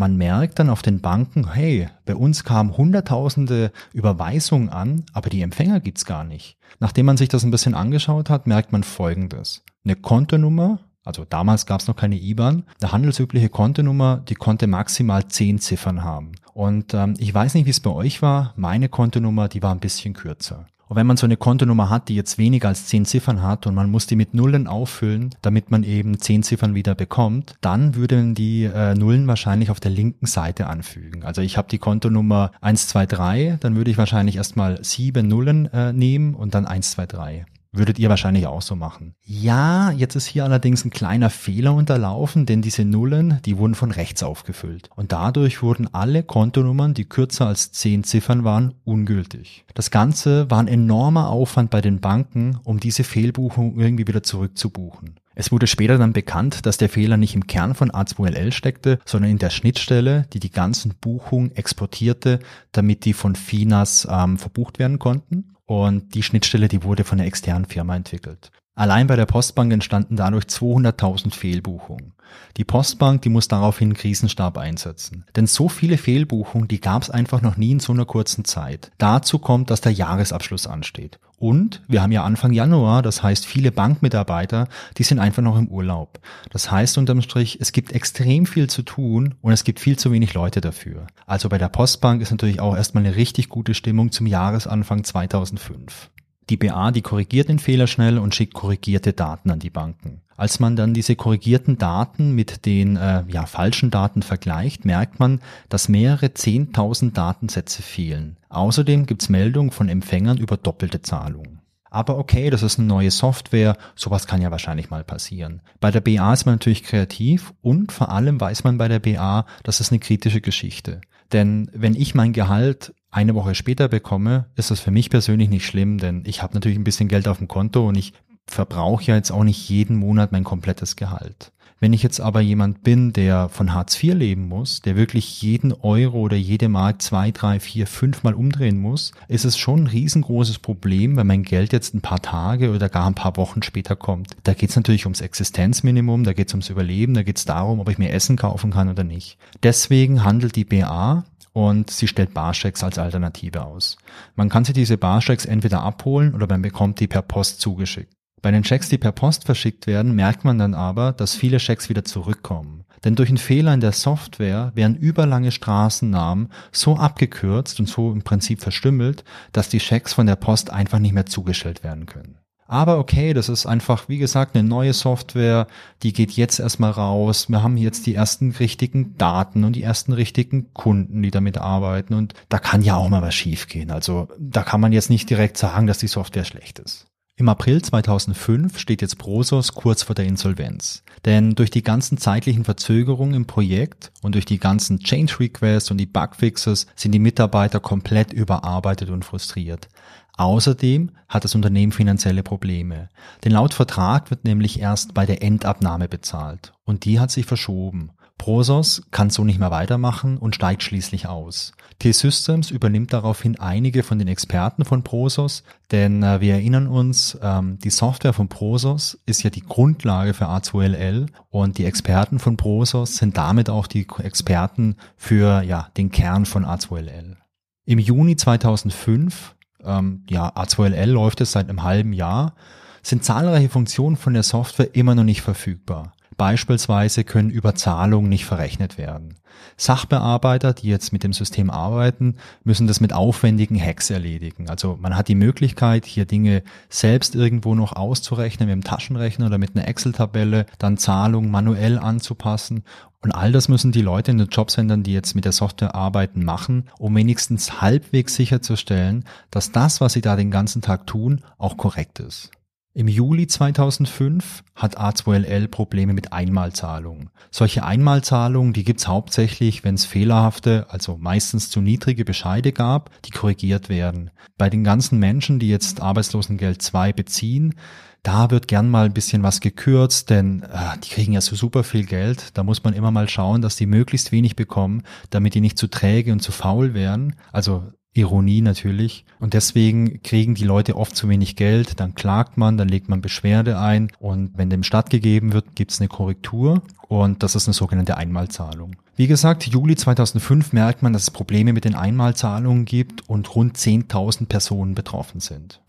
Man 0.00 0.16
merkt 0.16 0.58
dann 0.58 0.70
auf 0.70 0.80
den 0.80 1.02
Banken, 1.02 1.52
hey, 1.52 1.90
bei 2.06 2.16
uns 2.16 2.42
kamen 2.42 2.74
Hunderttausende 2.74 3.70
Überweisungen 3.92 4.70
an, 4.70 5.04
aber 5.12 5.28
die 5.28 5.42
Empfänger 5.42 5.78
gibt's 5.80 6.06
gar 6.06 6.24
nicht. 6.24 6.56
Nachdem 6.78 7.04
man 7.04 7.18
sich 7.18 7.28
das 7.28 7.44
ein 7.44 7.50
bisschen 7.50 7.74
angeschaut 7.74 8.30
hat, 8.30 8.46
merkt 8.46 8.72
man 8.72 8.82
Folgendes. 8.82 9.62
Eine 9.84 9.96
Kontonummer 9.96 10.78
also 11.04 11.24
damals 11.24 11.66
gab 11.66 11.80
es 11.80 11.88
noch 11.88 11.96
keine 11.96 12.16
IBAN, 12.16 12.64
eine 12.80 12.92
handelsübliche 12.92 13.48
Kontonummer, 13.48 14.22
die 14.28 14.34
konnte 14.34 14.66
maximal 14.66 15.26
zehn 15.28 15.58
Ziffern 15.58 16.04
haben. 16.04 16.32
Und 16.52 16.94
ähm, 16.94 17.14
ich 17.18 17.32
weiß 17.32 17.54
nicht, 17.54 17.66
wie 17.66 17.70
es 17.70 17.80
bei 17.80 17.90
euch 17.90 18.22
war, 18.22 18.52
meine 18.56 18.88
Kontonummer, 18.88 19.48
die 19.48 19.62
war 19.62 19.74
ein 19.74 19.80
bisschen 19.80 20.12
kürzer. 20.14 20.66
Und 20.90 20.96
wenn 20.96 21.06
man 21.06 21.16
so 21.16 21.24
eine 21.24 21.36
Kontonummer 21.36 21.88
hat, 21.88 22.08
die 22.08 22.16
jetzt 22.16 22.36
weniger 22.36 22.66
als 22.66 22.86
zehn 22.86 23.04
Ziffern 23.04 23.42
hat 23.42 23.68
und 23.68 23.76
man 23.76 23.88
muss 23.88 24.08
die 24.08 24.16
mit 24.16 24.34
Nullen 24.34 24.66
auffüllen, 24.66 25.30
damit 25.40 25.70
man 25.70 25.84
eben 25.84 26.18
zehn 26.18 26.42
Ziffern 26.42 26.74
wieder 26.74 26.96
bekommt, 26.96 27.54
dann 27.60 27.94
würden 27.94 28.34
die 28.34 28.64
äh, 28.64 28.96
Nullen 28.96 29.28
wahrscheinlich 29.28 29.70
auf 29.70 29.78
der 29.78 29.92
linken 29.92 30.26
Seite 30.26 30.66
anfügen. 30.66 31.22
Also 31.22 31.42
ich 31.42 31.56
habe 31.56 31.68
die 31.68 31.78
Kontonummer 31.78 32.50
123, 32.60 33.60
dann 33.60 33.76
würde 33.76 33.92
ich 33.92 33.98
wahrscheinlich 33.98 34.34
erstmal 34.34 34.82
sieben 34.82 35.28
Nullen 35.28 35.72
äh, 35.72 35.92
nehmen 35.92 36.34
und 36.34 36.56
dann 36.56 36.66
123. 36.66 37.44
Würdet 37.72 38.00
ihr 38.00 38.08
wahrscheinlich 38.08 38.48
auch 38.48 38.62
so 38.62 38.74
machen. 38.74 39.14
Ja, 39.22 39.92
jetzt 39.92 40.16
ist 40.16 40.26
hier 40.26 40.44
allerdings 40.44 40.84
ein 40.84 40.90
kleiner 40.90 41.30
Fehler 41.30 41.72
unterlaufen, 41.74 42.44
denn 42.44 42.62
diese 42.62 42.84
Nullen, 42.84 43.40
die 43.44 43.58
wurden 43.58 43.76
von 43.76 43.92
rechts 43.92 44.24
aufgefüllt. 44.24 44.90
Und 44.96 45.12
dadurch 45.12 45.62
wurden 45.62 45.92
alle 45.94 46.24
Kontonummern, 46.24 46.94
die 46.94 47.04
kürzer 47.04 47.46
als 47.46 47.70
zehn 47.70 48.02
Ziffern 48.02 48.42
waren, 48.42 48.74
ungültig. 48.84 49.64
Das 49.74 49.92
Ganze 49.92 50.50
war 50.50 50.58
ein 50.58 50.68
enormer 50.68 51.28
Aufwand 51.28 51.70
bei 51.70 51.80
den 51.80 52.00
Banken, 52.00 52.58
um 52.64 52.80
diese 52.80 53.04
Fehlbuchung 53.04 53.78
irgendwie 53.78 54.08
wieder 54.08 54.24
zurückzubuchen. 54.24 55.20
Es 55.36 55.52
wurde 55.52 55.68
später 55.68 55.96
dann 55.96 56.12
bekannt, 56.12 56.66
dass 56.66 56.76
der 56.76 56.88
Fehler 56.88 57.16
nicht 57.16 57.34
im 57.34 57.46
Kern 57.46 57.74
von 57.74 57.90
A2LL 57.92 58.52
steckte, 58.52 58.98
sondern 59.06 59.30
in 59.30 59.38
der 59.38 59.50
Schnittstelle, 59.50 60.26
die 60.32 60.40
die 60.40 60.50
ganzen 60.50 60.94
Buchungen 61.00 61.54
exportierte, 61.54 62.40
damit 62.72 63.04
die 63.04 63.14
von 63.14 63.36
FINAS 63.36 64.08
ähm, 64.10 64.38
verbucht 64.38 64.78
werden 64.78 64.98
konnten. 64.98 65.54
Und 65.70 66.16
die 66.16 66.24
Schnittstelle, 66.24 66.66
die 66.66 66.82
wurde 66.82 67.04
von 67.04 67.20
einer 67.20 67.28
externen 67.28 67.64
Firma 67.64 67.94
entwickelt. 67.94 68.50
Allein 68.80 69.08
bei 69.08 69.16
der 69.16 69.26
Postbank 69.26 69.74
entstanden 69.74 70.16
dadurch 70.16 70.46
200.000 70.46 71.34
Fehlbuchungen. 71.34 72.14
Die 72.56 72.64
Postbank, 72.64 73.20
die 73.20 73.28
muss 73.28 73.46
daraufhin 73.46 73.92
Krisenstab 73.92 74.56
einsetzen. 74.56 75.26
Denn 75.36 75.46
so 75.46 75.68
viele 75.68 75.98
Fehlbuchungen, 75.98 76.66
die 76.66 76.80
gab 76.80 77.02
es 77.02 77.10
einfach 77.10 77.42
noch 77.42 77.58
nie 77.58 77.72
in 77.72 77.80
so 77.80 77.92
einer 77.92 78.06
kurzen 78.06 78.46
Zeit. 78.46 78.90
Dazu 78.96 79.38
kommt, 79.38 79.68
dass 79.68 79.82
der 79.82 79.92
Jahresabschluss 79.92 80.66
ansteht. 80.66 81.18
Und 81.36 81.82
wir 81.88 82.00
haben 82.00 82.10
ja 82.10 82.24
Anfang 82.24 82.54
Januar, 82.54 83.02
das 83.02 83.22
heißt 83.22 83.44
viele 83.44 83.70
Bankmitarbeiter, 83.70 84.66
die 84.96 85.02
sind 85.02 85.18
einfach 85.18 85.42
noch 85.42 85.58
im 85.58 85.68
Urlaub. 85.68 86.18
Das 86.48 86.70
heißt 86.70 86.96
unterm 86.96 87.20
Strich, 87.20 87.58
es 87.60 87.72
gibt 87.72 87.92
extrem 87.92 88.46
viel 88.46 88.70
zu 88.70 88.80
tun 88.80 89.34
und 89.42 89.52
es 89.52 89.64
gibt 89.64 89.80
viel 89.80 89.98
zu 89.98 90.10
wenig 90.10 90.32
Leute 90.32 90.62
dafür. 90.62 91.06
Also 91.26 91.50
bei 91.50 91.58
der 91.58 91.68
Postbank 91.68 92.22
ist 92.22 92.30
natürlich 92.30 92.60
auch 92.60 92.74
erstmal 92.74 93.04
eine 93.04 93.16
richtig 93.16 93.50
gute 93.50 93.74
Stimmung 93.74 94.10
zum 94.10 94.26
Jahresanfang 94.26 95.04
2005. 95.04 96.08
Die 96.50 96.56
BA, 96.56 96.90
die 96.90 97.02
korrigiert 97.02 97.48
den 97.48 97.60
Fehler 97.60 97.86
schnell 97.86 98.18
und 98.18 98.34
schickt 98.34 98.54
korrigierte 98.54 99.12
Daten 99.12 99.50
an 99.50 99.60
die 99.60 99.70
Banken. 99.70 100.20
Als 100.36 100.58
man 100.58 100.74
dann 100.74 100.94
diese 100.94 101.14
korrigierten 101.14 101.78
Daten 101.78 102.34
mit 102.34 102.66
den 102.66 102.96
äh, 102.96 103.22
ja, 103.28 103.46
falschen 103.46 103.90
Daten 103.90 104.22
vergleicht, 104.22 104.84
merkt 104.84 105.20
man, 105.20 105.40
dass 105.68 105.88
mehrere 105.88 106.26
10.000 106.26 107.12
Datensätze 107.12 107.82
fehlen. 107.82 108.36
Außerdem 108.48 109.06
gibt's 109.06 109.28
Meldungen 109.28 109.70
von 109.70 109.88
Empfängern 109.88 110.38
über 110.38 110.56
doppelte 110.56 111.02
Zahlungen. 111.02 111.60
Aber 111.88 112.18
okay, 112.18 112.50
das 112.50 112.62
ist 112.62 112.78
eine 112.78 112.88
neue 112.88 113.10
Software, 113.10 113.76
sowas 113.94 114.26
kann 114.26 114.42
ja 114.42 114.50
wahrscheinlich 114.50 114.90
mal 114.90 115.04
passieren. 115.04 115.60
Bei 115.78 115.90
der 115.90 116.00
BA 116.00 116.32
ist 116.32 116.46
man 116.46 116.54
natürlich 116.54 116.84
kreativ 116.84 117.52
und 117.62 117.92
vor 117.92 118.10
allem 118.10 118.40
weiß 118.40 118.64
man 118.64 118.78
bei 118.78 118.88
der 118.88 119.00
BA, 119.00 119.44
das 119.62 119.80
ist 119.80 119.92
eine 119.92 119.98
kritische 120.00 120.40
Geschichte. 120.40 121.00
Denn 121.32 121.70
wenn 121.74 121.94
ich 121.94 122.14
mein 122.14 122.32
Gehalt 122.32 122.94
eine 123.10 123.34
Woche 123.34 123.54
später 123.54 123.88
bekomme, 123.88 124.46
ist 124.56 124.70
das 124.70 124.80
für 124.80 124.90
mich 124.90 125.10
persönlich 125.10 125.48
nicht 125.48 125.66
schlimm, 125.66 125.98
denn 125.98 126.22
ich 126.26 126.42
habe 126.42 126.54
natürlich 126.54 126.78
ein 126.78 126.84
bisschen 126.84 127.08
Geld 127.08 127.28
auf 127.28 127.38
dem 127.38 127.48
Konto 127.48 127.86
und 127.88 127.96
ich 127.96 128.12
verbrauche 128.46 129.04
ja 129.04 129.16
jetzt 129.16 129.30
auch 129.30 129.44
nicht 129.44 129.68
jeden 129.68 129.96
Monat 129.96 130.32
mein 130.32 130.44
komplettes 130.44 130.96
Gehalt. 130.96 131.52
Wenn 131.82 131.94
ich 131.94 132.02
jetzt 132.02 132.20
aber 132.20 132.42
jemand 132.42 132.82
bin, 132.82 133.14
der 133.14 133.48
von 133.48 133.72
Hartz 133.72 134.02
IV 134.02 134.12
leben 134.12 134.48
muss, 134.48 134.82
der 134.82 134.96
wirklich 134.96 135.40
jeden 135.40 135.72
Euro 135.72 136.20
oder 136.20 136.36
jede 136.36 136.68
Mark 136.68 137.00
zwei, 137.00 137.30
drei, 137.30 137.58
vier, 137.58 137.86
fünf 137.86 138.22
Mal 138.22 138.34
umdrehen 138.34 138.78
muss, 138.78 139.12
ist 139.28 139.46
es 139.46 139.56
schon 139.56 139.84
ein 139.84 139.86
riesengroßes 139.86 140.58
Problem, 140.58 141.16
wenn 141.16 141.26
mein 141.26 141.42
Geld 141.42 141.72
jetzt 141.72 141.94
ein 141.94 142.02
paar 142.02 142.20
Tage 142.20 142.72
oder 142.72 142.90
gar 142.90 143.06
ein 143.06 143.14
paar 143.14 143.38
Wochen 143.38 143.62
später 143.62 143.96
kommt. 143.96 144.36
Da 144.42 144.52
geht 144.52 144.68
es 144.68 144.76
natürlich 144.76 145.06
ums 145.06 145.22
Existenzminimum, 145.22 146.24
da 146.24 146.34
geht 146.34 146.48
es 146.48 146.54
ums 146.54 146.68
Überleben, 146.68 147.14
da 147.14 147.22
geht 147.22 147.38
es 147.38 147.46
darum, 147.46 147.80
ob 147.80 147.88
ich 147.88 147.96
mir 147.96 148.12
Essen 148.12 148.36
kaufen 148.36 148.72
kann 148.72 148.90
oder 148.90 149.04
nicht. 149.04 149.38
Deswegen 149.62 150.22
handelt 150.22 150.56
die 150.56 150.66
BA 150.66 151.24
und 151.52 151.90
sie 151.90 152.08
stellt 152.08 152.34
Barschecks 152.34 152.84
als 152.84 152.98
Alternative 152.98 153.64
aus. 153.64 153.96
Man 154.34 154.48
kann 154.48 154.64
sich 154.64 154.74
diese 154.74 154.98
Barschecks 154.98 155.44
entweder 155.44 155.82
abholen 155.82 156.34
oder 156.34 156.46
man 156.46 156.62
bekommt 156.62 157.00
die 157.00 157.08
per 157.08 157.22
Post 157.22 157.60
zugeschickt. 157.60 158.12
Bei 158.42 158.50
den 158.50 158.62
Checks, 158.62 158.88
die 158.88 158.98
per 158.98 159.12
Post 159.12 159.44
verschickt 159.44 159.86
werden, 159.86 160.14
merkt 160.14 160.44
man 160.44 160.58
dann 160.58 160.74
aber, 160.74 161.12
dass 161.12 161.34
viele 161.34 161.58
Checks 161.58 161.90
wieder 161.90 162.04
zurückkommen. 162.04 162.84
Denn 163.04 163.14
durch 163.14 163.28
einen 163.28 163.38
Fehler 163.38 163.74
in 163.74 163.80
der 163.80 163.92
Software 163.92 164.72
werden 164.74 164.96
überlange 164.96 165.52
Straßennamen 165.52 166.48
so 166.72 166.96
abgekürzt 166.96 167.80
und 167.80 167.86
so 167.86 168.12
im 168.12 168.22
Prinzip 168.22 168.60
verstümmelt, 168.60 169.24
dass 169.52 169.68
die 169.68 169.78
Checks 169.78 170.12
von 170.12 170.26
der 170.26 170.36
Post 170.36 170.70
einfach 170.70 170.98
nicht 170.98 171.14
mehr 171.14 171.26
zugestellt 171.26 171.82
werden 171.82 172.06
können. 172.06 172.39
Aber 172.70 172.98
okay, 172.98 173.34
das 173.34 173.48
ist 173.48 173.66
einfach, 173.66 174.08
wie 174.08 174.18
gesagt, 174.18 174.54
eine 174.54 174.62
neue 174.66 174.92
Software, 174.92 175.66
die 176.04 176.12
geht 176.12 176.30
jetzt 176.30 176.60
erstmal 176.60 176.92
raus. 176.92 177.48
Wir 177.48 177.64
haben 177.64 177.76
jetzt 177.76 178.06
die 178.06 178.14
ersten 178.14 178.52
richtigen 178.52 179.18
Daten 179.18 179.64
und 179.64 179.74
die 179.74 179.82
ersten 179.82 180.12
richtigen 180.12 180.72
Kunden, 180.72 181.20
die 181.20 181.32
damit 181.32 181.58
arbeiten. 181.58 182.14
Und 182.14 182.34
da 182.48 182.60
kann 182.60 182.82
ja 182.82 182.94
auch 182.94 183.08
mal 183.08 183.22
was 183.22 183.34
schiefgehen. 183.34 183.90
Also 183.90 184.28
da 184.38 184.62
kann 184.62 184.80
man 184.80 184.92
jetzt 184.92 185.10
nicht 185.10 185.28
direkt 185.28 185.56
sagen, 185.56 185.88
dass 185.88 185.98
die 185.98 186.06
Software 186.06 186.44
schlecht 186.44 186.78
ist. 186.78 187.09
Im 187.40 187.48
April 187.48 187.80
2005 187.80 188.78
steht 188.78 189.00
jetzt 189.00 189.16
Prosos 189.16 189.72
kurz 189.72 190.02
vor 190.02 190.14
der 190.14 190.26
Insolvenz. 190.26 191.02
Denn 191.24 191.54
durch 191.54 191.70
die 191.70 191.82
ganzen 191.82 192.18
zeitlichen 192.18 192.64
Verzögerungen 192.64 193.32
im 193.32 193.46
Projekt 193.46 194.12
und 194.20 194.34
durch 194.34 194.44
die 194.44 194.58
ganzen 194.58 194.98
Change 194.98 195.40
Requests 195.40 195.90
und 195.90 195.96
die 195.96 196.04
Bugfixes 196.04 196.86
sind 196.96 197.12
die 197.12 197.18
Mitarbeiter 197.18 197.80
komplett 197.80 198.34
überarbeitet 198.34 199.08
und 199.08 199.24
frustriert. 199.24 199.88
Außerdem 200.36 201.12
hat 201.30 201.44
das 201.44 201.54
Unternehmen 201.54 201.92
finanzielle 201.92 202.42
Probleme. 202.42 203.08
Denn 203.42 203.52
laut 203.52 203.72
Vertrag 203.72 204.30
wird 204.30 204.44
nämlich 204.44 204.78
erst 204.78 205.14
bei 205.14 205.24
der 205.24 205.42
Endabnahme 205.42 206.08
bezahlt. 206.08 206.74
Und 206.84 207.06
die 207.06 207.20
hat 207.20 207.30
sich 207.30 207.46
verschoben. 207.46 208.10
Prosos 208.40 209.02
kann 209.10 209.28
so 209.28 209.44
nicht 209.44 209.58
mehr 209.58 209.70
weitermachen 209.70 210.38
und 210.38 210.54
steigt 210.54 210.82
schließlich 210.82 211.26
aus. 211.28 211.72
T-Systems 211.98 212.70
übernimmt 212.70 213.12
daraufhin 213.12 213.60
einige 213.60 214.02
von 214.02 214.18
den 214.18 214.28
Experten 214.28 214.86
von 214.86 215.02
Prosos, 215.02 215.62
denn 215.90 216.22
äh, 216.22 216.40
wir 216.40 216.54
erinnern 216.54 216.86
uns, 216.86 217.38
ähm, 217.42 217.78
die 217.84 217.90
Software 217.90 218.32
von 218.32 218.48
Prosos 218.48 219.20
ist 219.26 219.42
ja 219.42 219.50
die 219.50 219.60
Grundlage 219.60 220.32
für 220.32 220.46
A2LL 220.46 221.26
und 221.50 221.76
die 221.76 221.84
Experten 221.84 222.38
von 222.38 222.56
Prosos 222.56 223.16
sind 223.16 223.36
damit 223.36 223.68
auch 223.68 223.86
die 223.86 224.06
Experten 224.22 224.96
für 225.18 225.60
ja, 225.60 225.88
den 225.98 226.10
Kern 226.10 226.46
von 226.46 226.64
A2LL. 226.64 227.36
Im 227.84 227.98
Juni 227.98 228.36
2005 228.36 229.54
ähm, 229.84 230.24
ja, 230.30 230.48
A2LL 230.48 231.06
läuft 231.06 231.42
es 231.42 231.52
seit 231.52 231.68
einem 231.68 231.82
halben 231.82 232.14
Jahr, 232.14 232.54
sind 233.02 233.22
zahlreiche 233.22 233.68
Funktionen 233.68 234.16
von 234.16 234.32
der 234.32 234.44
Software 234.44 234.94
immer 234.94 235.14
noch 235.14 235.24
nicht 235.24 235.42
verfügbar. 235.42 236.14
Beispielsweise 236.40 237.22
können 237.22 237.50
Überzahlungen 237.50 238.30
nicht 238.30 238.46
verrechnet 238.46 238.96
werden. 238.96 239.34
Sachbearbeiter, 239.76 240.72
die 240.72 240.88
jetzt 240.88 241.12
mit 241.12 241.22
dem 241.22 241.34
System 241.34 241.68
arbeiten, 241.68 242.36
müssen 242.64 242.86
das 242.86 242.98
mit 242.98 243.12
aufwendigen 243.12 243.78
Hacks 243.78 244.08
erledigen. 244.08 244.70
Also 244.70 244.96
man 244.98 245.18
hat 245.18 245.28
die 245.28 245.34
Möglichkeit, 245.34 246.06
hier 246.06 246.24
Dinge 246.24 246.62
selbst 246.88 247.34
irgendwo 247.34 247.74
noch 247.74 247.92
auszurechnen 247.92 248.70
mit 248.70 248.72
dem 248.72 248.84
Taschenrechner 248.84 249.48
oder 249.48 249.58
mit 249.58 249.76
einer 249.76 249.86
Excel-Tabelle, 249.86 250.64
dann 250.78 250.96
Zahlungen 250.96 251.50
manuell 251.50 251.98
anzupassen. 251.98 252.84
Und 253.20 253.32
all 253.32 253.52
das 253.52 253.68
müssen 253.68 253.92
die 253.92 254.00
Leute 254.00 254.30
in 254.30 254.38
den 254.38 254.48
Jobcentern, 254.48 255.02
die 255.02 255.12
jetzt 255.12 255.34
mit 255.34 255.44
der 255.44 255.52
Software 255.52 255.94
arbeiten, 255.94 256.42
machen, 256.42 256.88
um 256.98 257.14
wenigstens 257.16 257.82
halbwegs 257.82 258.34
sicherzustellen, 258.34 259.26
dass 259.50 259.72
das, 259.72 260.00
was 260.00 260.14
sie 260.14 260.22
da 260.22 260.36
den 260.36 260.50
ganzen 260.50 260.80
Tag 260.80 261.06
tun, 261.06 261.42
auch 261.58 261.76
korrekt 261.76 262.18
ist. 262.18 262.50
Im 262.92 263.06
Juli 263.06 263.46
2005 263.46 264.64
hat 264.74 264.98
A2LL 264.98 265.68
Probleme 265.68 266.12
mit 266.12 266.32
Einmalzahlungen. 266.32 267.30
Solche 267.52 267.84
Einmalzahlungen, 267.84 268.72
die 268.72 268.82
gibt's 268.82 269.06
hauptsächlich, 269.06 269.84
wenn 269.84 269.94
es 269.94 270.04
fehlerhafte, 270.04 270.86
also 270.88 271.16
meistens 271.16 271.70
zu 271.70 271.80
niedrige 271.80 272.24
Bescheide 272.24 272.72
gab, 272.72 273.10
die 273.24 273.30
korrigiert 273.30 273.88
werden. 273.88 274.32
Bei 274.58 274.68
den 274.68 274.82
ganzen 274.82 275.20
Menschen, 275.20 275.60
die 275.60 275.68
jetzt 275.68 276.00
Arbeitslosengeld 276.00 276.82
2 276.82 277.12
beziehen, 277.12 277.76
da 278.24 278.50
wird 278.50 278.66
gern 278.66 278.90
mal 278.90 279.06
ein 279.06 279.14
bisschen 279.14 279.44
was 279.44 279.60
gekürzt, 279.60 280.28
denn 280.28 280.62
äh, 280.64 280.98
die 281.02 281.10
kriegen 281.10 281.32
ja 281.32 281.40
so 281.40 281.54
super 281.54 281.84
viel 281.84 282.04
Geld. 282.04 282.58
Da 282.58 282.64
muss 282.64 282.82
man 282.82 282.92
immer 282.92 283.12
mal 283.12 283.28
schauen, 283.28 283.62
dass 283.62 283.76
die 283.76 283.86
möglichst 283.86 284.32
wenig 284.32 284.56
bekommen, 284.56 285.04
damit 285.30 285.54
die 285.54 285.60
nicht 285.60 285.78
zu 285.78 285.86
träge 285.86 286.32
und 286.32 286.40
zu 286.40 286.50
faul 286.50 286.92
werden. 286.92 287.36
Also 287.52 287.84
Ironie 288.12 288.60
natürlich. 288.60 289.24
Und 289.38 289.54
deswegen 289.54 290.22
kriegen 290.22 290.54
die 290.54 290.64
Leute 290.64 290.96
oft 290.96 291.14
zu 291.14 291.28
wenig 291.28 291.56
Geld, 291.56 292.00
dann 292.00 292.14
klagt 292.14 292.56
man, 292.56 292.76
dann 292.76 292.88
legt 292.88 293.08
man 293.08 293.20
Beschwerde 293.20 293.78
ein 293.78 294.10
und 294.18 294.56
wenn 294.56 294.70
dem 294.70 294.82
stattgegeben 294.82 295.52
wird, 295.52 295.76
gibt 295.76 295.92
es 295.92 296.00
eine 296.00 296.08
Korrektur 296.08 296.82
und 297.08 297.42
das 297.42 297.54
ist 297.54 297.68
eine 297.68 297.74
sogenannte 297.74 298.16
Einmalzahlung. 298.16 298.96
Wie 299.16 299.26
gesagt, 299.26 299.66
Juli 299.66 299.96
2005 299.96 300.72
merkt 300.72 301.02
man, 301.02 301.12
dass 301.12 301.22
es 301.22 301.30
Probleme 301.30 301.72
mit 301.72 301.84
den 301.84 301.94
Einmalzahlungen 301.94 302.84
gibt 302.84 303.28
und 303.28 303.54
rund 303.54 303.76
10.000 303.76 304.46
Personen 304.46 304.94
betroffen 304.94 305.40
sind. 305.40 305.80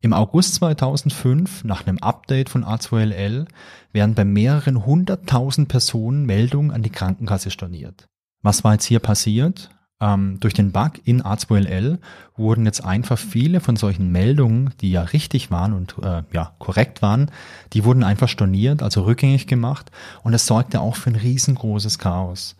Im 0.00 0.12
August 0.12 0.54
2005, 0.54 1.64
nach 1.64 1.86
einem 1.86 1.98
Update 1.98 2.48
von 2.48 2.64
A2LL, 2.64 3.46
werden 3.92 4.14
bei 4.14 4.24
mehreren 4.24 4.86
hunderttausend 4.86 5.68
Personen 5.68 6.24
Meldungen 6.24 6.70
an 6.70 6.82
die 6.82 6.90
Krankenkasse 6.90 7.50
storniert. 7.50 8.06
Was 8.42 8.62
war 8.62 8.74
jetzt 8.74 8.84
hier 8.84 9.00
passiert? 9.00 9.70
Ähm, 10.00 10.38
durch 10.38 10.54
den 10.54 10.70
Bug 10.70 10.92
in 11.04 11.22
A2LL 11.22 11.98
wurden 12.36 12.66
jetzt 12.66 12.84
einfach 12.84 13.18
viele 13.18 13.60
von 13.60 13.74
solchen 13.74 14.12
Meldungen, 14.12 14.72
die 14.80 14.92
ja 14.92 15.02
richtig 15.02 15.50
waren 15.50 15.72
und 15.72 15.96
äh, 16.02 16.22
ja 16.32 16.52
korrekt 16.58 17.02
waren, 17.02 17.32
die 17.72 17.84
wurden 17.84 18.04
einfach 18.04 18.28
storniert, 18.28 18.82
also 18.82 19.02
rückgängig 19.02 19.48
gemacht 19.48 19.90
und 20.22 20.34
es 20.34 20.46
sorgte 20.46 20.80
auch 20.80 20.94
für 20.94 21.10
ein 21.10 21.16
riesengroßes 21.16 21.98
Chaos. 21.98 22.54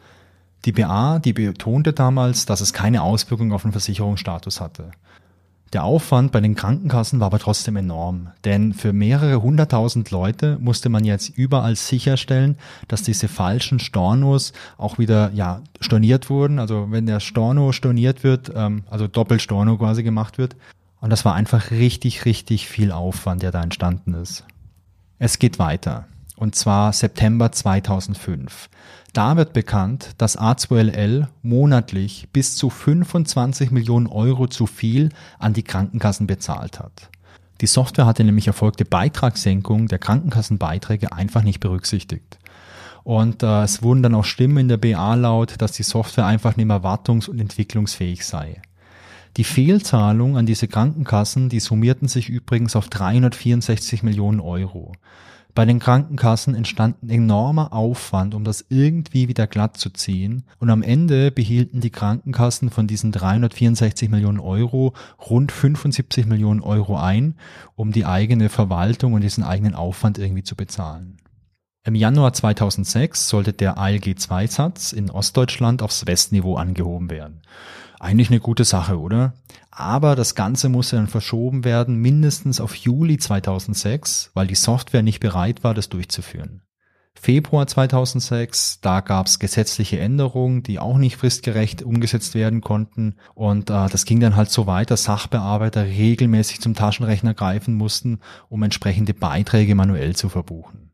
Die 0.65 0.73
BA, 0.73 1.21
die 1.21 1.33
betonte 1.33 1.93
damals, 1.93 2.45
dass 2.45 2.61
es 2.61 2.73
keine 2.73 3.03
Auswirkung 3.03 3.53
auf 3.53 3.63
den 3.63 3.71
Versicherungsstatus 3.71 4.61
hatte. 4.61 4.91
Der 5.75 5.85
Aufwand 5.85 6.33
bei 6.33 6.41
den 6.41 6.55
Krankenkassen 6.55 7.21
war 7.21 7.27
aber 7.27 7.39
trotzdem 7.39 7.77
enorm, 7.77 8.29
denn 8.45 8.73
für 8.73 8.95
mehrere 8.95 9.43
hunderttausend 9.43 10.11
Leute 10.11 10.57
musste 10.61 10.89
man 10.89 11.05
jetzt 11.05 11.29
überall 11.29 11.77
sicherstellen, 11.77 12.57
dass 12.89 13.03
diese 13.03 13.29
falschen 13.29 13.79
Stornos 13.79 14.55
auch 14.79 14.99
wieder 14.99 15.31
ja 15.35 15.61
storniert 15.81 16.31
wurden. 16.31 16.59
Also 16.59 16.87
wenn 16.91 17.05
der 17.05 17.21
Storno 17.21 17.73
storniert 17.73 18.25
wird, 18.25 18.51
ähm, 18.55 18.85
also 18.89 19.09
Doppelstorno 19.09 19.77
quasi 19.77 20.03
gemacht 20.03 20.39
wird. 20.39 20.57
Und 21.01 21.11
das 21.11 21.27
war 21.27 21.35
einfach 21.35 21.71
richtig, 21.71 22.25
richtig 22.25 22.67
viel 22.67 22.91
Aufwand, 22.91 23.43
der 23.43 23.53
da 23.53 23.63
entstanden 23.63 24.15
ist. 24.15 24.45
Es 25.19 25.39
geht 25.39 25.59
weiter. 25.59 26.07
Und 26.37 26.55
zwar 26.55 26.93
September 26.93 27.53
2005. 27.53 28.71
Da 29.13 29.37
wird 29.37 29.53
bekannt, 29.53 30.11
dass 30.19 30.39
A2LL 30.39 31.29
monatlich 31.43 32.29
bis 32.33 32.57
zu 32.57 32.71
25 32.71 33.71
Millionen 33.71 34.07
Euro 34.07 34.47
zu 34.47 34.67
viel 34.67 35.09
an 35.39 35.55
die 35.55 35.63
Krankenkassen 35.63 36.27
bezahlt 36.27 36.79
hat. 36.79 37.11
Die 37.61 37.67
Software 37.67 38.07
hatte 38.07 38.23
nämlich 38.23 38.47
erfolgte 38.47 38.85
Beitragssenkung 38.85 39.89
der 39.89 39.99
Krankenkassenbeiträge 39.99 41.13
einfach 41.13 41.43
nicht 41.43 41.59
berücksichtigt. 41.59 42.39
Und 43.03 43.43
äh, 43.43 43.63
es 43.63 43.83
wurden 43.83 44.03
dann 44.03 44.15
auch 44.15 44.25
Stimmen 44.25 44.59
in 44.59 44.69
der 44.69 44.77
BA 44.77 45.15
laut, 45.15 45.55
dass 45.59 45.73
die 45.73 45.83
Software 45.83 46.27
einfach 46.27 46.57
nicht 46.57 46.67
mehr 46.67 46.83
wartungs- 46.83 47.29
und 47.29 47.41
entwicklungsfähig 47.41 48.25
sei. 48.25 48.61
Die 49.37 49.45
Fehlzahlungen 49.45 50.37
an 50.37 50.47
diese 50.47 50.69
Krankenkassen, 50.69 51.49
die 51.49 51.61
summierten 51.61 52.09
sich 52.09 52.29
übrigens 52.29 52.77
auf 52.77 52.89
364 52.89 54.03
Millionen 54.03 54.41
Euro. 54.41 54.93
Bei 55.55 55.65
den 55.65 55.81
Krankenkassen 55.81 56.55
entstand 56.55 57.03
ein 57.03 57.11
enormer 57.11 57.73
Aufwand, 57.73 58.35
um 58.35 58.45
das 58.45 58.65
irgendwie 58.69 59.29
wieder 59.29 59.47
glatt 59.47 59.77
zu 59.77 59.91
ziehen. 59.91 60.45
Und 60.59 60.71
am 60.71 60.83
Ende 60.83 61.33
behielten 61.33 61.81
die 61.81 61.91
Krankenkassen 61.91 62.71
von 62.71 62.87
diesen 62.87 63.11
364 63.11 64.09
Millionen 64.09 64.39
Euro 64.39 64.93
rund 65.29 65.51
75 65.51 66.27
Millionen 66.27 66.61
Euro 66.61 66.97
ein, 66.97 67.35
um 67.75 67.91
die 67.93 68.07
eigene 68.07 68.49
Verwaltung 68.49 69.15
und 69.15 69.23
diesen 69.23 69.43
eigenen 69.43 69.75
Aufwand 69.75 70.19
irgendwie 70.19 70.45
zu 70.45 70.55
bezahlen. 70.55 71.17
Im 71.85 71.95
Januar 71.95 72.35
2006 72.35 73.29
sollte 73.29 73.53
der 73.53 73.79
ALG-2-Satz 73.79 74.93
in 74.93 75.11
Ostdeutschland 75.11 75.81
aufs 75.81 76.07
Westniveau 76.07 76.57
angehoben 76.57 77.09
werden. 77.09 77.41
Eigentlich 78.01 78.31
eine 78.31 78.41
gute 78.41 78.65
Sache, 78.65 78.99
oder? 78.99 79.35
Aber 79.71 80.15
das 80.15 80.35
Ganze 80.35 80.69
musste 80.69 80.97
dann 80.97 81.09
verschoben 81.09 81.65
werden, 81.65 81.97
mindestens 81.97 82.61
auf 82.61 82.75
Juli 82.75 83.19
2006, 83.19 84.31
weil 84.35 84.47
die 84.47 84.55
Software 84.55 85.03
nicht 85.03 85.21
bereit 85.21 85.65
war, 85.65 85.75
das 85.75 85.89
durchzuführen. 85.89 86.63
Februar 87.21 87.67
2006, 87.67 88.81
da 88.81 89.01
gab 89.01 89.27
es 89.27 89.41
gesetzliche 89.41 89.99
Änderungen, 89.99 90.63
die 90.63 90.79
auch 90.79 90.99
nicht 90.99 91.17
fristgerecht 91.17 91.83
umgesetzt 91.83 92.35
werden 92.37 92.61
konnten. 92.61 93.17
Und 93.35 93.71
äh, 93.71 93.89
das 93.89 94.05
ging 94.05 94.21
dann 94.21 94.37
halt 94.37 94.51
so 94.51 94.69
weit, 94.69 94.93
dass 94.93 95.05
Sachbearbeiter 95.05 95.85
regelmäßig 95.85 96.61
zum 96.61 96.75
Taschenrechner 96.75 97.35
greifen 97.35 97.75
mussten, 97.75 98.21
um 98.49 98.63
entsprechende 98.63 99.15
Beiträge 99.15 99.75
manuell 99.75 100.15
zu 100.15 100.29
verbuchen. 100.29 100.88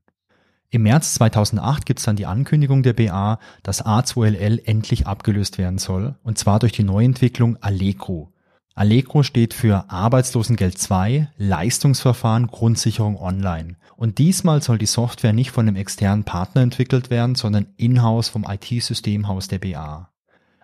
Im 0.75 0.83
März 0.83 1.15
2008 1.15 1.87
gibt 1.87 2.01
es 2.01 2.05
dann 2.05 2.17
die 2.17 2.27
Ankündigung 2.27 2.83
der 2.83 2.95
BA, 2.95 3.39
dass 3.63 3.87
A2LL 3.87 4.67
endlich 4.67 5.07
abgelöst 5.07 5.57
werden 5.57 5.79
soll, 5.79 6.17
und 6.25 6.37
zwar 6.37 6.59
durch 6.59 6.73
die 6.73 6.83
Neuentwicklung 6.83 7.57
Allegro. 7.63 8.33
Allegro 8.75 9.23
steht 9.23 9.55
für 9.55 9.89
Arbeitslosengeld 9.89 10.77
2, 10.77 11.29
Leistungsverfahren 11.37 12.49
Grundsicherung 12.49 13.17
online. 13.17 13.77
Und 13.95 14.19
diesmal 14.19 14.63
soll 14.63 14.79
die 14.79 14.87
Software 14.87 15.33
nicht 15.33 15.53
von 15.53 15.69
einem 15.69 15.77
externen 15.77 16.25
Partner 16.25 16.63
entwickelt 16.63 17.09
werden, 17.09 17.37
sondern 17.37 17.69
in-house 17.77 18.29
vom 18.29 18.45
IT-Systemhaus 18.45 19.47
der 19.47 19.61
BA. 19.61 20.11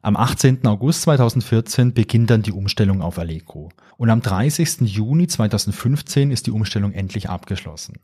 Am 0.03 0.16
18. 0.16 0.66
August 0.66 1.03
2014 1.03 1.94
beginnt 1.94 2.31
dann 2.31 2.42
die 2.42 2.51
Umstellung 2.51 3.01
auf 3.01 3.16
Allegro. 3.20 3.68
Und 3.96 4.11
am 4.11 4.23
30. 4.23 4.81
Juni 4.81 5.29
2015 5.29 6.33
ist 6.33 6.49
die 6.49 6.51
Umstellung 6.51 6.94
endlich 6.94 7.31
abgeschlossen. 7.31 8.01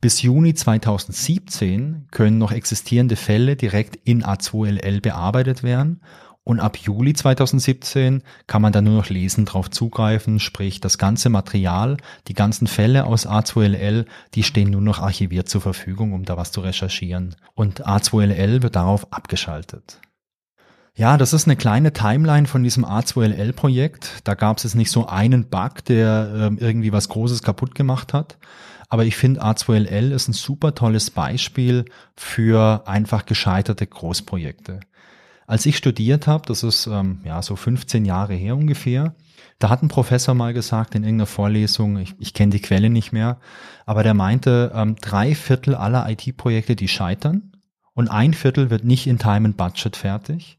Bis 0.00 0.22
Juni 0.22 0.54
2017 0.54 2.06
können 2.12 2.38
noch 2.38 2.52
existierende 2.52 3.16
Fälle 3.16 3.56
direkt 3.56 3.96
in 3.96 4.22
A2LL 4.22 5.00
bearbeitet 5.00 5.62
werden 5.62 6.00
und 6.48 6.60
ab 6.60 6.78
Juli 6.78 7.12
2017 7.12 8.22
kann 8.46 8.62
man 8.62 8.72
dann 8.72 8.84
nur 8.84 8.94
noch 8.94 9.10
lesend 9.10 9.52
drauf 9.52 9.68
zugreifen, 9.68 10.40
sprich 10.40 10.80
das 10.80 10.96
ganze 10.96 11.28
Material, 11.28 11.98
die 12.26 12.32
ganzen 12.32 12.66
Fälle 12.66 13.04
aus 13.04 13.28
A2LL, 13.28 14.06
die 14.32 14.42
stehen 14.42 14.70
nur 14.70 14.80
noch 14.80 14.98
archiviert 14.98 15.50
zur 15.50 15.60
Verfügung, 15.60 16.14
um 16.14 16.24
da 16.24 16.38
was 16.38 16.50
zu 16.50 16.62
recherchieren. 16.62 17.36
Und 17.54 17.86
A2LL 17.86 18.62
wird 18.62 18.76
darauf 18.76 19.12
abgeschaltet. 19.12 20.00
Ja, 20.94 21.18
das 21.18 21.34
ist 21.34 21.46
eine 21.46 21.56
kleine 21.56 21.92
Timeline 21.92 22.46
von 22.46 22.62
diesem 22.62 22.86
A2LL-Projekt. 22.86 24.20
Da 24.24 24.32
gab 24.32 24.56
es 24.56 24.62
jetzt 24.62 24.74
nicht 24.74 24.90
so 24.90 25.06
einen 25.06 25.50
Bug, 25.50 25.84
der 25.84 26.50
äh, 26.50 26.64
irgendwie 26.64 26.92
was 26.92 27.10
Großes 27.10 27.42
kaputt 27.42 27.74
gemacht 27.74 28.14
hat. 28.14 28.38
Aber 28.88 29.04
ich 29.04 29.16
finde, 29.16 29.42
A2LL 29.42 30.12
ist 30.12 30.28
ein 30.28 30.32
super 30.32 30.74
tolles 30.74 31.10
Beispiel 31.10 31.84
für 32.16 32.86
einfach 32.86 33.26
gescheiterte 33.26 33.86
Großprojekte. 33.86 34.80
Als 35.46 35.66
ich 35.66 35.76
studiert 35.76 36.26
habe, 36.26 36.46
das 36.46 36.62
ist 36.62 36.86
ähm, 36.86 37.20
ja 37.24 37.42
so 37.42 37.56
15 37.56 38.04
Jahre 38.04 38.34
her 38.34 38.56
ungefähr, 38.56 39.14
da 39.58 39.70
hat 39.70 39.82
ein 39.82 39.88
Professor 39.88 40.34
mal 40.34 40.52
gesagt 40.52 40.94
in 40.94 41.02
irgendeiner 41.02 41.26
Vorlesung, 41.26 41.98
ich, 41.98 42.14
ich 42.18 42.32
kenne 42.34 42.52
die 42.52 42.60
Quelle 42.60 42.90
nicht 42.90 43.12
mehr, 43.12 43.40
aber 43.86 44.02
der 44.02 44.14
meinte, 44.14 44.70
ähm, 44.74 44.96
drei 45.00 45.34
Viertel 45.34 45.74
aller 45.74 46.08
IT-Projekte, 46.08 46.76
die 46.76 46.88
scheitern 46.88 47.52
und 47.94 48.08
ein 48.08 48.34
Viertel 48.34 48.70
wird 48.70 48.84
nicht 48.84 49.06
in 49.06 49.18
Time 49.18 49.48
and 49.48 49.56
Budget 49.56 49.96
fertig 49.96 50.57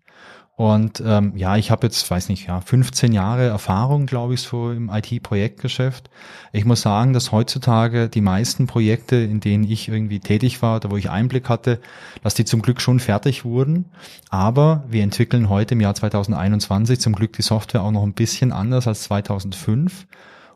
und 0.60 1.02
ähm, 1.06 1.32
ja, 1.38 1.56
ich 1.56 1.72
habe 1.72 1.88
jetzt, 1.88 2.12
weiß 2.12 2.28
nicht, 2.28 2.48
ja, 2.48 2.60
15 2.60 3.14
Jahre 3.14 3.46
Erfahrung, 3.46 4.06
glaube 4.06 4.34
ich, 4.34 4.42
so 4.42 4.72
im 4.72 4.90
IT-Projektgeschäft. 4.90 6.10
Ich 6.52 6.66
muss 6.66 6.82
sagen, 6.82 7.14
dass 7.14 7.32
heutzutage 7.32 8.10
die 8.10 8.20
meisten 8.20 8.68
Projekte, 8.68 9.16
in 9.16 9.40
denen 9.40 9.64
ich 9.64 9.88
irgendwie 9.88 10.20
tätig 10.20 10.62
war 10.62 10.76
oder 10.76 10.92
wo 10.92 10.98
ich 10.98 11.10
Einblick 11.10 11.48
hatte, 11.48 11.80
dass 12.24 12.34
die 12.34 12.44
zum 12.44 12.62
Glück 12.62 12.82
schon 12.82 13.00
fertig 13.00 13.46
wurden. 13.46 13.86
Aber 14.32 14.84
wir 14.90 15.02
entwickeln 15.02 15.48
heute 15.48 15.76
im 15.76 15.80
Jahr 15.80 15.96
2021 15.96 17.00
zum 17.00 17.16
Glück 17.16 17.32
die 17.32 17.42
Software 17.42 17.82
auch 17.82 17.92
noch 17.92 18.04
ein 18.04 18.14
bisschen 18.14 18.52
anders 18.52 18.86
als 18.86 19.04
2005. 19.04 20.08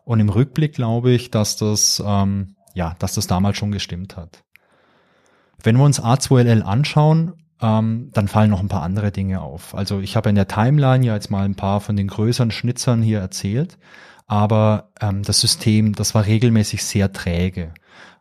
Und 0.04 0.20
im 0.20 0.28
Rückblick 0.28 0.74
glaube 0.74 1.12
ich, 1.12 1.32
dass 1.32 1.56
das, 1.56 2.04
ähm, 2.06 2.58
ja, 2.74 2.98
dass 3.00 3.14
das 3.14 3.28
damals 3.28 3.56
schon 3.56 3.72
gestimmt 3.72 4.18
hat. 4.18 4.44
Wenn 5.64 5.78
wir 5.78 5.86
uns 5.86 6.04
A2LL 6.04 6.64
anschauen, 6.64 7.36
ähm, 7.64 8.10
dann 8.14 8.28
fallen 8.28 8.52
noch 8.52 8.60
ein 8.60 8.68
paar 8.68 8.84
andere 8.84 9.12
Dinge 9.12 9.42
auf. 9.42 9.74
Also 9.74 10.02
ich 10.02 10.16
habe 10.16 10.30
in 10.30 10.36
der 10.36 10.48
Timeline 10.48 11.06
ja 11.06 11.16
jetzt 11.16 11.32
mal 11.32 11.46
ein 11.46 11.56
paar 11.56 11.82
von 11.82 11.96
den 11.96 12.08
größeren 12.08 12.52
Schnitzern 12.52 13.02
hier 13.02 13.20
erzählt, 13.20 13.80
aber 14.28 14.92
ähm, 15.00 15.24
das 15.24 15.40
System, 15.40 15.94
das 15.94 16.14
war 16.14 16.26
regelmäßig 16.26 16.84
sehr 16.84 17.12
träge. 17.14 17.74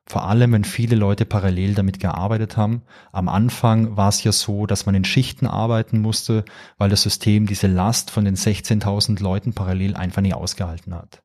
Vor 0.07 0.27
allem, 0.27 0.53
wenn 0.53 0.65
viele 0.65 0.97
Leute 0.97 1.25
parallel 1.25 1.75
damit 1.75 2.01
gearbeitet 2.01 2.57
haben. 2.57 2.83
Am 3.13 3.29
Anfang 3.29 3.97
war 3.97 4.09
es 4.09 4.23
ja 4.25 4.33
so, 4.33 4.67
dass 4.67 4.85
man 4.85 4.95
in 4.95 5.05
Schichten 5.05 5.47
arbeiten 5.47 6.01
musste, 6.01 6.45
weil 6.77 6.91
das 6.91 7.03
System 7.03 7.47
diese 7.47 7.69
Last 7.69 8.11
von 8.11 8.25
den 8.25 8.37
16.000 8.37 9.23
Leuten 9.23 9.55
parallel 9.55 9.95
einfach 9.95 10.23
nie 10.23 10.35
ausgehalten 10.35 10.95
hat. 10.95 11.23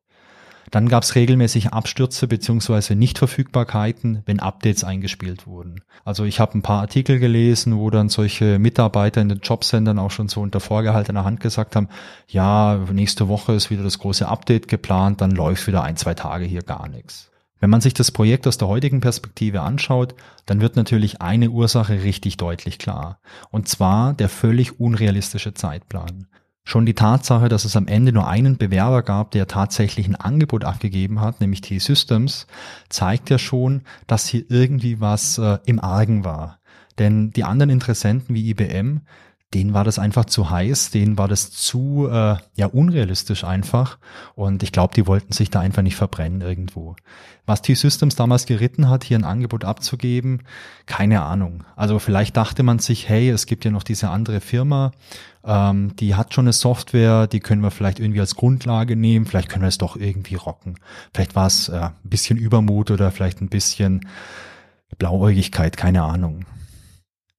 Dann 0.70 0.88
gab 0.88 1.02
es 1.02 1.14
regelmäßig 1.14 1.72
Abstürze 1.72 2.26
beziehungsweise 2.26 2.94
Nichtverfügbarkeiten, 2.94 4.22
wenn 4.26 4.40
Updates 4.40 4.84
eingespielt 4.84 5.46
wurden. 5.46 5.82
Also 6.04 6.24
ich 6.24 6.40
habe 6.40 6.56
ein 6.58 6.62
paar 6.62 6.80
Artikel 6.80 7.18
gelesen, 7.18 7.76
wo 7.76 7.90
dann 7.90 8.08
solche 8.08 8.58
Mitarbeiter 8.58 9.20
in 9.20 9.28
den 9.28 9.40
Jobcentern 9.40 9.98
auch 9.98 10.10
schon 10.10 10.28
so 10.28 10.40
unter 10.40 10.60
vorgehaltener 10.60 11.24
Hand 11.24 11.40
gesagt 11.40 11.76
haben, 11.76 11.88
ja, 12.26 12.78
nächste 12.92 13.28
Woche 13.28 13.52
ist 13.52 13.70
wieder 13.70 13.82
das 13.82 13.98
große 13.98 14.28
Update 14.28 14.68
geplant, 14.68 15.20
dann 15.20 15.30
läuft 15.30 15.66
wieder 15.66 15.82
ein, 15.82 15.96
zwei 15.96 16.14
Tage 16.14 16.44
hier 16.44 16.62
gar 16.62 16.88
nichts. 16.88 17.30
Wenn 17.60 17.70
man 17.70 17.80
sich 17.80 17.94
das 17.94 18.12
Projekt 18.12 18.46
aus 18.46 18.58
der 18.58 18.68
heutigen 18.68 19.00
Perspektive 19.00 19.62
anschaut, 19.62 20.14
dann 20.46 20.60
wird 20.60 20.76
natürlich 20.76 21.20
eine 21.20 21.50
Ursache 21.50 22.04
richtig 22.04 22.36
deutlich 22.36 22.78
klar. 22.78 23.20
Und 23.50 23.68
zwar 23.68 24.14
der 24.14 24.28
völlig 24.28 24.78
unrealistische 24.78 25.54
Zeitplan. 25.54 26.28
Schon 26.68 26.84
die 26.84 26.92
Tatsache, 26.92 27.48
dass 27.48 27.64
es 27.64 27.76
am 27.76 27.86
Ende 27.86 28.12
nur 28.12 28.28
einen 28.28 28.58
Bewerber 28.58 29.02
gab, 29.02 29.30
der 29.30 29.46
tatsächlich 29.46 30.06
ein 30.06 30.16
Angebot 30.16 30.64
abgegeben 30.64 31.18
hat, 31.18 31.40
nämlich 31.40 31.62
T-Systems, 31.62 32.46
zeigt 32.90 33.30
ja 33.30 33.38
schon, 33.38 33.80
dass 34.06 34.28
hier 34.28 34.44
irgendwie 34.50 35.00
was 35.00 35.38
äh, 35.38 35.60
im 35.64 35.80
Argen 35.82 36.26
war. 36.26 36.58
Denn 36.98 37.30
die 37.30 37.44
anderen 37.44 37.70
Interessenten 37.70 38.34
wie 38.34 38.50
IBM, 38.50 39.00
denen 39.54 39.72
war 39.72 39.82
das 39.82 39.98
einfach 39.98 40.26
zu 40.26 40.50
heiß, 40.50 40.90
denen 40.90 41.16
war 41.16 41.26
das 41.26 41.52
zu 41.52 42.06
äh, 42.06 42.36
ja 42.54 42.66
unrealistisch 42.66 43.44
einfach 43.44 43.96
und 44.34 44.62
ich 44.62 44.70
glaube, 44.70 44.92
die 44.94 45.06
wollten 45.06 45.32
sich 45.32 45.48
da 45.48 45.60
einfach 45.60 45.80
nicht 45.80 45.96
verbrennen 45.96 46.42
irgendwo. 46.42 46.96
Was 47.46 47.62
T-Systems 47.62 48.14
damals 48.14 48.44
geritten 48.44 48.90
hat, 48.90 49.04
hier 49.04 49.18
ein 49.18 49.24
Angebot 49.24 49.64
abzugeben, 49.64 50.42
keine 50.84 51.22
Ahnung. 51.22 51.64
Also 51.76 51.98
vielleicht 51.98 52.36
dachte 52.36 52.62
man 52.62 52.78
sich, 52.78 53.08
hey, 53.08 53.30
es 53.30 53.46
gibt 53.46 53.64
ja 53.64 53.70
noch 53.70 53.84
diese 53.84 54.10
andere 54.10 54.42
Firma, 54.42 54.92
ähm, 55.48 55.96
die 55.96 56.14
hat 56.14 56.34
schon 56.34 56.44
eine 56.44 56.52
Software, 56.52 57.26
die 57.26 57.40
können 57.40 57.62
wir 57.62 57.70
vielleicht 57.70 57.98
irgendwie 57.98 58.20
als 58.20 58.36
Grundlage 58.36 58.96
nehmen, 58.96 59.24
vielleicht 59.24 59.48
können 59.48 59.62
wir 59.62 59.68
es 59.68 59.78
doch 59.78 59.96
irgendwie 59.96 60.34
rocken. 60.34 60.78
Vielleicht 61.14 61.34
war 61.34 61.46
es 61.46 61.70
äh, 61.70 61.76
ein 61.76 61.94
bisschen 62.04 62.38
Übermut 62.38 62.90
oder 62.90 63.10
vielleicht 63.10 63.40
ein 63.40 63.48
bisschen 63.48 64.06
Blauäugigkeit, 64.98 65.76
keine 65.76 66.02
Ahnung. 66.02 66.44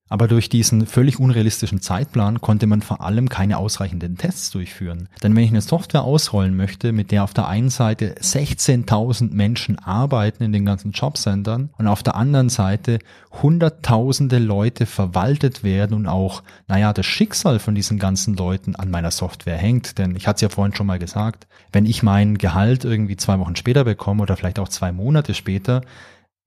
Aber 0.09 0.27
durch 0.27 0.49
diesen 0.49 0.87
völlig 0.87 1.19
unrealistischen 1.19 1.81
Zeitplan 1.81 2.41
konnte 2.41 2.65
man 2.65 2.81
vor 2.81 3.01
allem 3.01 3.29
keine 3.29 3.57
ausreichenden 3.57 4.17
Tests 4.17 4.49
durchführen. 4.49 5.07
Denn 5.21 5.35
wenn 5.35 5.43
ich 5.43 5.51
eine 5.51 5.61
Software 5.61 6.03
ausrollen 6.03 6.57
möchte, 6.57 6.91
mit 6.91 7.11
der 7.11 7.23
auf 7.23 7.33
der 7.33 7.47
einen 7.47 7.69
Seite 7.69 8.15
16.000 8.15 9.31
Menschen 9.31 9.77
arbeiten 9.77 10.43
in 10.43 10.51
den 10.51 10.65
ganzen 10.65 10.91
Jobcentern 10.91 11.69
und 11.77 11.87
auf 11.87 12.01
der 12.01 12.15
anderen 12.15 12.49
Seite 12.49 12.99
hunderttausende 13.41 14.39
Leute 14.39 14.87
verwaltet 14.87 15.63
werden 15.63 15.93
und 15.93 16.07
auch, 16.07 16.41
naja, 16.67 16.91
das 16.91 17.05
Schicksal 17.05 17.59
von 17.59 17.75
diesen 17.75 17.99
ganzen 17.99 18.35
Leuten 18.35 18.75
an 18.75 18.89
meiner 18.89 19.11
Software 19.11 19.57
hängt. 19.57 19.99
Denn 19.99 20.15
ich 20.15 20.27
hatte 20.27 20.37
es 20.37 20.41
ja 20.41 20.49
vorhin 20.49 20.75
schon 20.75 20.87
mal 20.87 20.99
gesagt, 20.99 21.47
wenn 21.71 21.85
ich 21.85 22.01
mein 22.01 22.39
Gehalt 22.39 22.83
irgendwie 22.83 23.17
zwei 23.17 23.37
Wochen 23.37 23.55
später 23.55 23.83
bekomme 23.83 24.23
oder 24.23 24.35
vielleicht 24.35 24.57
auch 24.57 24.69
zwei 24.69 24.91
Monate 24.91 25.35
später, 25.35 25.81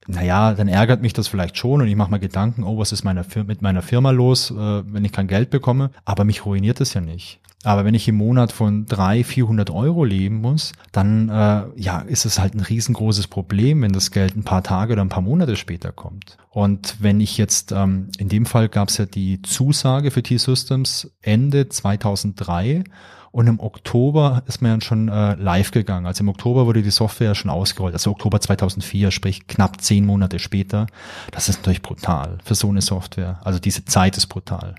naja, 0.07 0.55
dann 0.55 0.69
ärgert 0.69 1.03
mich 1.03 1.12
das 1.12 1.29
vielleicht 1.29 1.57
schon 1.57 1.81
und 1.81 1.88
ich 1.88 1.97
mache 1.97 2.11
mir 2.11 2.21
Gedanken, 2.21 2.65
oh, 2.65 2.79
was 2.79 2.93
ist 2.93 3.05
meine 3.05 3.25
mit 3.47 3.62
meiner 3.62 3.83
Firma 3.83 4.11
los, 4.11 4.51
äh, 4.51 4.55
wenn 4.55 5.05
ich 5.05 5.12
kein 5.12 5.29
Geld 5.29 5.51
bekomme. 5.51 5.91
Aber 6.05 6.25
mich 6.25 6.45
ruiniert 6.45 6.81
es 6.81 6.95
ja 6.95 7.01
nicht. 7.01 7.41
Aber 7.65 7.85
wenn 7.85 7.95
ich 7.95 8.09
im 8.09 8.17
Monat 8.17 8.51
von 8.51 8.87
drei, 8.87 9.23
vierhundert 9.23 9.71
Euro 9.71 10.05
leben 10.05 10.41
muss, 10.41 10.73
dann 10.91 11.29
äh, 11.29 11.62
ja 11.77 12.01
ist 12.01 12.25
es 12.25 12.41
halt 12.41 12.55
ein 12.55 12.61
riesengroßes 12.61 13.29
Problem, 13.29 13.83
wenn 13.83 13.93
das 13.93 14.11
Geld 14.11 14.37
ein 14.37 14.43
paar 14.43 14.65
Tage 14.65 14.95
oder 14.95 15.03
ein 15.03 15.09
paar 15.09 15.23
Monate 15.23 15.55
später 15.55 15.93
kommt. 15.93 16.37
Und 16.51 16.97
wenn 16.99 17.21
ich 17.21 17.38
jetzt, 17.38 17.71
ähm, 17.71 18.09
in 18.19 18.29
dem 18.29 18.47
Fall 18.47 18.69
gab 18.69 18.88
es 18.88 18.99
ja 18.99 19.07
die 19.07 19.43
Zusage 19.43 20.11
für 20.11 20.23
T-Systems 20.25 21.12
Ende 21.23 21.69
2003 21.69 22.83
und 23.33 23.47
im 23.47 23.61
Oktober 23.61 24.42
ist 24.47 24.61
man 24.61 24.73
ja 24.73 24.81
schon 24.83 25.09
äh, 25.09 25.35
live 25.35 25.71
gegangen. 25.71 26.07
Also 26.07 26.23
im 26.23 26.29
Oktober 26.29 26.66
wurde 26.66 26.83
die 26.83 26.90
Software 26.90 27.35
schon 27.35 27.51
ausgerollt. 27.51 27.95
Also 27.95 28.11
Oktober 28.11 28.40
2004, 28.40 29.11
sprich 29.11 29.47
knapp 29.47 29.81
zehn 29.81 30.05
Monate 30.05 30.38
später. 30.38 30.87
Das 31.31 31.49
ist 31.49 31.61
natürlich 31.61 31.83
brutal 31.83 32.38
für 32.45 32.55
so 32.55 32.68
eine 32.68 32.83
Software. 32.83 33.40
Also 33.42 33.59
diese 33.59 33.87
Zeit 33.87 34.18
ist 34.18 34.27
brutal. 34.27 34.75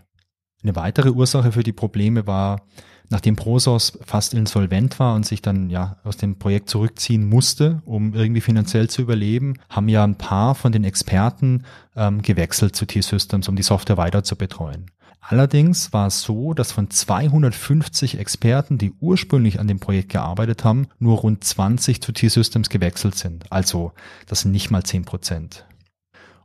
Eine 0.61 0.75
weitere 0.75 1.09
Ursache 1.09 1.51
für 1.51 1.63
die 1.63 1.73
Probleme 1.73 2.27
war, 2.27 2.61
nachdem 3.09 3.35
Prosos 3.35 3.97
fast 4.05 4.35
insolvent 4.35 4.99
war 4.99 5.15
und 5.15 5.25
sich 5.25 5.41
dann 5.41 5.71
ja 5.71 5.97
aus 6.03 6.17
dem 6.17 6.37
Projekt 6.37 6.69
zurückziehen 6.69 7.27
musste, 7.27 7.81
um 7.85 8.13
irgendwie 8.13 8.41
finanziell 8.41 8.87
zu 8.87 9.01
überleben, 9.01 9.55
haben 9.67 9.89
ja 9.89 10.03
ein 10.03 10.17
paar 10.17 10.53
von 10.53 10.71
den 10.71 10.83
Experten 10.83 11.63
ähm, 11.95 12.21
gewechselt 12.21 12.75
zu 12.75 12.85
T-Systems, 12.85 13.49
um 13.49 13.55
die 13.55 13.63
Software 13.63 13.97
weiter 13.97 14.23
zu 14.23 14.35
betreuen. 14.35 14.85
Allerdings 15.25 15.93
war 15.93 16.07
es 16.07 16.21
so, 16.21 16.53
dass 16.53 16.73
von 16.73 16.89
250 16.89 18.19
Experten, 18.19 18.77
die 18.77 18.93
ursprünglich 18.99 19.59
an 19.59 19.67
dem 19.69 19.79
Projekt 19.79 20.09
gearbeitet 20.09 20.65
haben, 20.65 20.87
nur 20.99 21.19
rund 21.19 21.43
20 21.43 22.01
zu 22.01 22.11
T-Systems 22.11 22.69
gewechselt 22.69 23.15
sind. 23.15 23.49
Also 23.49 23.93
das 24.27 24.41
sind 24.41 24.51
nicht 24.51 24.69
mal 24.69 24.83
10 24.83 25.05
Prozent. 25.05 25.65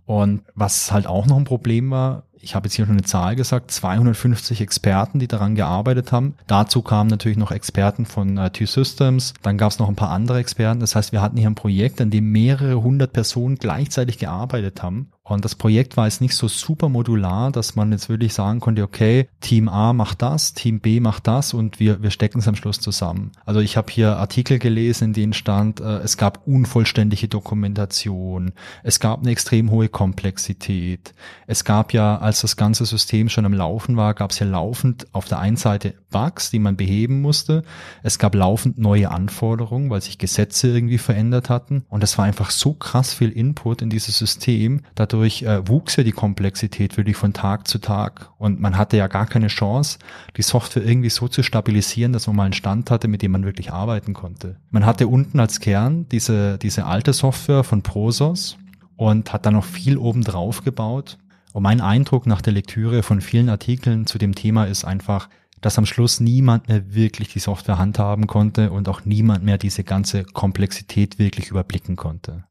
Und 0.07 0.43
was 0.55 0.93
halt 0.93 1.07
auch 1.07 1.27
noch 1.27 1.37
ein 1.37 1.45
Problem 1.45 1.91
war, 1.91 2.23
ich 2.41 2.55
habe 2.55 2.67
jetzt 2.67 2.75
hier 2.75 2.87
schon 2.87 2.95
eine 2.95 3.03
Zahl 3.03 3.37
gesagt, 3.37 3.71
250 3.71 4.61
Experten, 4.61 5.19
die 5.19 5.29
daran 5.29 5.55
gearbeitet 5.55 6.12
haben. 6.12 6.35
Dazu 6.47 6.83
kamen 6.83 7.11
natürlich 7.11 7.37
noch 7.37 7.51
Experten 7.51 8.07
von 8.07 8.38
äh, 8.38 8.51
T-Systems, 8.51 9.35
dann 9.43 9.59
gab 9.59 9.73
es 9.73 9.79
noch 9.79 9.88
ein 9.88 9.97
paar 9.97 10.11
andere 10.11 10.38
Experten. 10.38 10.81
Das 10.81 10.95
heißt, 10.95 11.12
wir 11.12 11.21
hatten 11.21 11.37
hier 11.37 11.51
ein 11.51 11.57
Projekt, 11.57 12.01
an 12.01 12.11
dem 12.11 12.31
mehrere 12.31 12.81
hundert 12.81 13.12
Personen 13.12 13.57
gleichzeitig 13.57 14.19
gearbeitet 14.19 14.83
haben. 14.83 15.11
Und 15.29 15.45
das 15.45 15.55
Projekt 15.55 15.97
war 15.97 16.07
jetzt 16.07 16.21
nicht 16.21 16.35
so 16.35 16.49
super 16.49 16.88
modular, 16.88 17.53
dass 17.53 17.77
man 17.77 17.93
jetzt 17.93 18.09
wirklich 18.09 18.33
sagen 18.33 18.61
konnte, 18.61 18.83
okay, 18.83 19.29
Team 19.41 19.69
A 19.69 19.93
macht 19.93 20.23
das, 20.23 20.55
Team 20.55 20.81
B 20.81 21.01
macht 21.01 21.27
das 21.27 21.53
und 21.53 21.79
wir, 21.79 22.03
wir 22.03 22.11
stecken 22.11 22.38
es 22.38 22.49
am 22.49 22.57
Schluss 22.57 22.81
zusammen. 22.81 23.33
Also 23.45 23.61
ich 23.61 23.77
habe 23.77 23.93
hier 23.93 24.17
Artikel 24.17 24.59
gelesen, 24.59 25.05
in 25.05 25.12
denen 25.12 25.33
stand, 25.35 25.81
äh, 25.81 25.99
es 25.99 26.17
gab 26.17 26.47
unvollständige 26.47 27.29
Dokumentation, 27.29 28.53
es 28.83 29.01
gab 29.01 29.21
eine 29.21 29.31
extrem 29.31 29.71
hohe 29.71 29.88
Komplexität. 29.88 31.14
Es 31.47 31.64
gab 31.64 31.93
ja, 31.93 32.17
als 32.19 32.41
das 32.41 32.57
ganze 32.57 32.87
System 32.87 33.29
schon 33.29 33.45
am 33.45 33.53
Laufen 33.53 33.97
war, 33.97 34.14
gab 34.14 34.31
es 34.31 34.38
ja 34.38 34.47
laufend 34.47 35.07
auf 35.12 35.27
der 35.27 35.41
einen 35.41 35.57
Seite 35.57 35.95
Bugs, 36.11 36.51
die 36.51 36.59
man 36.59 36.77
beheben 36.77 37.21
musste. 37.21 37.64
Es 38.03 38.19
gab 38.19 38.35
laufend 38.35 38.79
neue 38.79 39.11
Anforderungen, 39.11 39.91
weil 39.91 40.01
sich 40.01 40.17
Gesetze 40.17 40.69
irgendwie 40.69 40.99
verändert 40.99 41.51
hatten. 41.51 41.85
Und 41.88 42.03
es 42.03 42.17
war 42.17 42.25
einfach 42.25 42.51
so 42.51 42.73
krass 42.73 43.12
viel 43.12 43.31
Input 43.31 43.83
in 43.83 43.91
dieses 43.91 44.17
System. 44.17 44.83
Dadurch 44.95 45.17
dadurch 45.18 45.42
äh, 45.42 45.66
wuchs 45.66 45.96
ja 45.96 46.04
die 46.04 46.12
Komplexität 46.12 46.96
wirklich 46.96 47.16
von 47.16 47.33
Tag 47.33 47.66
zu 47.66 47.78
Tag. 47.78 48.31
Und 48.38 48.61
man 48.61 48.78
hatte 48.78 48.96
ja 48.96 49.09
gar 49.09 49.26
keine 49.26 49.48
Chance, 49.48 49.98
die 50.37 50.42
Software 50.42 50.85
irgendwie 50.85 51.11
so 51.11 51.26
zu 51.26 51.42
stabilisieren, 51.42 52.12
dass 52.12 52.28
man 52.28 52.37
mal 52.37 52.44
einen 52.44 52.52
Stand 52.52 52.90
hatte, 52.90 53.09
mit 53.09 53.22
dem 53.22 53.33
man 53.33 53.44
wirklich 53.44 53.72
arbeiten 53.72 54.14
konnte. 54.14 54.57
Man 54.70 54.87
hatte 54.87 55.09
unten 55.09 55.40
als 55.40 55.59
Kern 55.59 56.07
diese, 56.11 56.59
diese 56.59 56.87
alte 56.87 57.12
Software 57.12 57.64
von 57.64 57.83
Prosos 57.83 58.59
und 58.96 59.33
hat 59.33 59.44
dann 59.44 59.54
noch 59.54 59.64
viel 59.64 59.96
oben 59.96 60.22
drauf 60.22 60.62
gebaut. 60.62 61.18
Und 61.52 61.64
mein 61.64 61.81
Eindruck 61.81 62.26
nach 62.26 62.42
der 62.42 62.52
Lektüre 62.52 63.02
von 63.02 63.20
vielen 63.20 63.48
Artikeln 63.48 64.07
zu 64.07 64.18
dem 64.18 64.37
Thema 64.37 64.64
ist 64.64 64.85
einfach, 64.85 65.28
dass 65.61 65.78
am 65.78 65.87
Schluss 65.87 66.20
niemand 66.20 66.68
mehr 66.68 66.94
wirklich 66.94 67.33
die 67.33 67.40
Software 67.40 67.78
handhaben 67.78 68.28
konnte 68.28 68.70
und 68.70 68.88
auch 68.88 69.04
niemand 69.04 69.42
mehr 69.42 69.59
diese 69.59 69.83
ganze 69.83 70.22
Komplexität 70.22 71.18
wirklich 71.18 71.50
überblicken 71.50 71.96
konnte. 71.96 72.44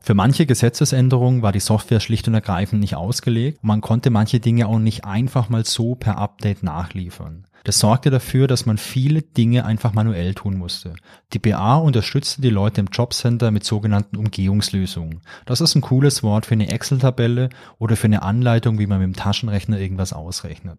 Für 0.00 0.14
manche 0.14 0.46
Gesetzesänderungen 0.46 1.42
war 1.42 1.52
die 1.52 1.60
Software 1.60 2.00
schlicht 2.00 2.28
und 2.28 2.34
ergreifend 2.34 2.80
nicht 2.80 2.94
ausgelegt 2.94 3.58
und 3.62 3.66
man 3.66 3.80
konnte 3.80 4.10
manche 4.10 4.40
Dinge 4.40 4.68
auch 4.68 4.78
nicht 4.78 5.04
einfach 5.04 5.48
mal 5.48 5.64
so 5.64 5.94
per 5.94 6.18
Update 6.18 6.62
nachliefern. 6.62 7.46
Das 7.64 7.80
sorgte 7.80 8.08
dafür, 8.08 8.46
dass 8.46 8.64
man 8.64 8.78
viele 8.78 9.20
Dinge 9.20 9.66
einfach 9.66 9.92
manuell 9.92 10.32
tun 10.32 10.56
musste. 10.56 10.94
Die 11.34 11.38
BA 11.38 11.76
unterstützte 11.76 12.40
die 12.40 12.50
Leute 12.50 12.80
im 12.80 12.86
Jobcenter 12.86 13.50
mit 13.50 13.64
sogenannten 13.64 14.16
Umgehungslösungen. 14.16 15.20
Das 15.44 15.60
ist 15.60 15.74
ein 15.74 15.82
cooles 15.82 16.22
Wort 16.22 16.46
für 16.46 16.54
eine 16.54 16.70
Excel-Tabelle 16.70 17.50
oder 17.78 17.96
für 17.96 18.06
eine 18.06 18.22
Anleitung, 18.22 18.78
wie 18.78 18.86
man 18.86 19.00
mit 19.00 19.06
dem 19.08 19.16
Taschenrechner 19.16 19.78
irgendwas 19.78 20.14
ausrechnet. 20.14 20.78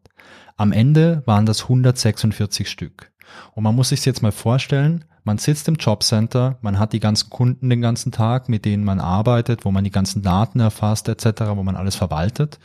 Am 0.58 0.71
Ende 0.71 1.21
waren 1.25 1.45
das 1.45 1.63
146 1.63 2.67
Stück. 2.67 3.12
Und 3.53 3.63
man 3.63 3.75
muss 3.75 3.89
sich 3.89 4.03
jetzt 4.05 4.23
mal 4.23 4.32
vorstellen, 4.32 5.05
man 5.23 5.38
sitzt 5.38 5.67
im 5.67 5.75
Jobcenter, 5.75 6.58
man 6.62 6.79
hat 6.79 6.93
die 6.93 6.99
ganzen 6.99 7.29
Kunden 7.29 7.69
den 7.69 7.82
ganzen 7.82 8.12
Tag, 8.12 8.49
mit 8.49 8.65
denen 8.65 8.84
man 8.84 8.99
arbeitet, 8.99 9.65
wo 9.65 9.71
man 9.71 9.84
die 9.84 9.91
ganzen 9.91 10.21
Daten 10.21 10.60
erfasst 10.60 11.10
etc., 11.10 11.41
wo 11.55 11.63
man 11.63 11.75
alles 11.75 11.95
verwaltet. 11.95 12.60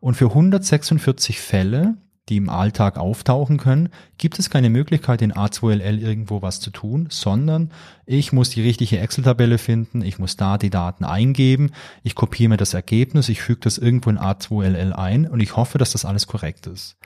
Und 0.00 0.14
für 0.14 0.26
146 0.26 1.40
Fälle, 1.40 1.94
die 2.28 2.36
im 2.36 2.48
Alltag 2.48 2.98
auftauchen 2.98 3.58
können, 3.58 3.90
gibt 4.16 4.38
es 4.38 4.48
keine 4.48 4.70
Möglichkeit, 4.70 5.20
in 5.20 5.32
A2LL 5.32 5.98
irgendwo 5.98 6.40
was 6.42 6.60
zu 6.60 6.70
tun, 6.70 7.08
sondern 7.10 7.70
ich 8.06 8.32
muss 8.32 8.50
die 8.50 8.62
richtige 8.62 8.98
Excel-Tabelle 8.98 9.58
finden, 9.58 10.02
ich 10.02 10.18
muss 10.18 10.36
da 10.36 10.56
die 10.56 10.70
Daten 10.70 11.04
eingeben, 11.04 11.72
ich 12.02 12.14
kopiere 12.14 12.50
mir 12.50 12.56
das 12.56 12.74
Ergebnis, 12.74 13.28
ich 13.28 13.42
füge 13.42 13.60
das 13.60 13.78
irgendwo 13.78 14.10
in 14.10 14.18
A2LL 14.18 14.92
ein 14.92 15.26
und 15.26 15.40
ich 15.40 15.56
hoffe, 15.56 15.78
dass 15.78 15.92
das 15.92 16.04
alles 16.04 16.26
korrekt 16.26 16.66
ist. 16.66 16.96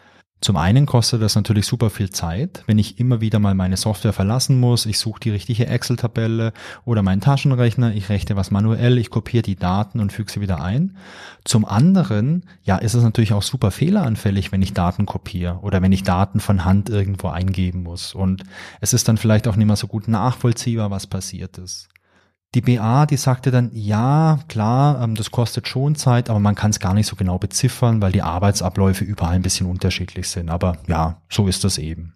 Zum 0.40 0.56
einen 0.56 0.86
kostet 0.86 1.20
das 1.20 1.34
natürlich 1.34 1.66
super 1.66 1.90
viel 1.90 2.10
Zeit, 2.10 2.62
wenn 2.66 2.78
ich 2.78 3.00
immer 3.00 3.20
wieder 3.20 3.40
mal 3.40 3.54
meine 3.54 3.76
Software 3.76 4.12
verlassen 4.12 4.60
muss. 4.60 4.86
Ich 4.86 5.00
suche 5.00 5.18
die 5.18 5.30
richtige 5.30 5.66
Excel-Tabelle 5.66 6.52
oder 6.84 7.02
meinen 7.02 7.20
Taschenrechner, 7.20 7.92
ich 7.92 8.08
rechne 8.08 8.36
was 8.36 8.52
manuell, 8.52 8.98
ich 8.98 9.10
kopiere 9.10 9.42
die 9.42 9.56
Daten 9.56 9.98
und 9.98 10.12
füge 10.12 10.30
sie 10.30 10.40
wieder 10.40 10.62
ein. 10.62 10.96
Zum 11.44 11.64
anderen, 11.64 12.44
ja, 12.62 12.76
ist 12.76 12.94
es 12.94 13.02
natürlich 13.02 13.32
auch 13.32 13.42
super 13.42 13.72
fehleranfällig, 13.72 14.52
wenn 14.52 14.62
ich 14.62 14.74
Daten 14.74 15.06
kopiere 15.06 15.58
oder 15.62 15.82
wenn 15.82 15.92
ich 15.92 16.04
Daten 16.04 16.38
von 16.38 16.64
Hand 16.64 16.88
irgendwo 16.88 17.28
eingeben 17.28 17.82
muss. 17.82 18.14
Und 18.14 18.44
es 18.80 18.92
ist 18.92 19.08
dann 19.08 19.18
vielleicht 19.18 19.48
auch 19.48 19.56
nicht 19.56 19.66
mehr 19.66 19.76
so 19.76 19.88
gut 19.88 20.06
nachvollziehbar, 20.06 20.92
was 20.92 21.08
passiert 21.08 21.58
ist. 21.58 21.88
Die 22.54 22.62
BA, 22.62 23.04
die 23.04 23.18
sagte 23.18 23.50
dann, 23.50 23.70
ja, 23.74 24.38
klar, 24.48 25.02
ähm, 25.02 25.14
das 25.14 25.30
kostet 25.30 25.68
schon 25.68 25.96
Zeit, 25.96 26.30
aber 26.30 26.40
man 26.40 26.54
kann 26.54 26.70
es 26.70 26.80
gar 26.80 26.94
nicht 26.94 27.06
so 27.06 27.14
genau 27.14 27.38
beziffern, 27.38 28.00
weil 28.00 28.12
die 28.12 28.22
Arbeitsabläufe 28.22 29.04
überall 29.04 29.34
ein 29.34 29.42
bisschen 29.42 29.66
unterschiedlich 29.66 30.28
sind. 30.28 30.48
Aber 30.48 30.78
ja, 30.86 31.20
so 31.28 31.46
ist 31.46 31.64
das 31.64 31.76
eben. 31.76 32.14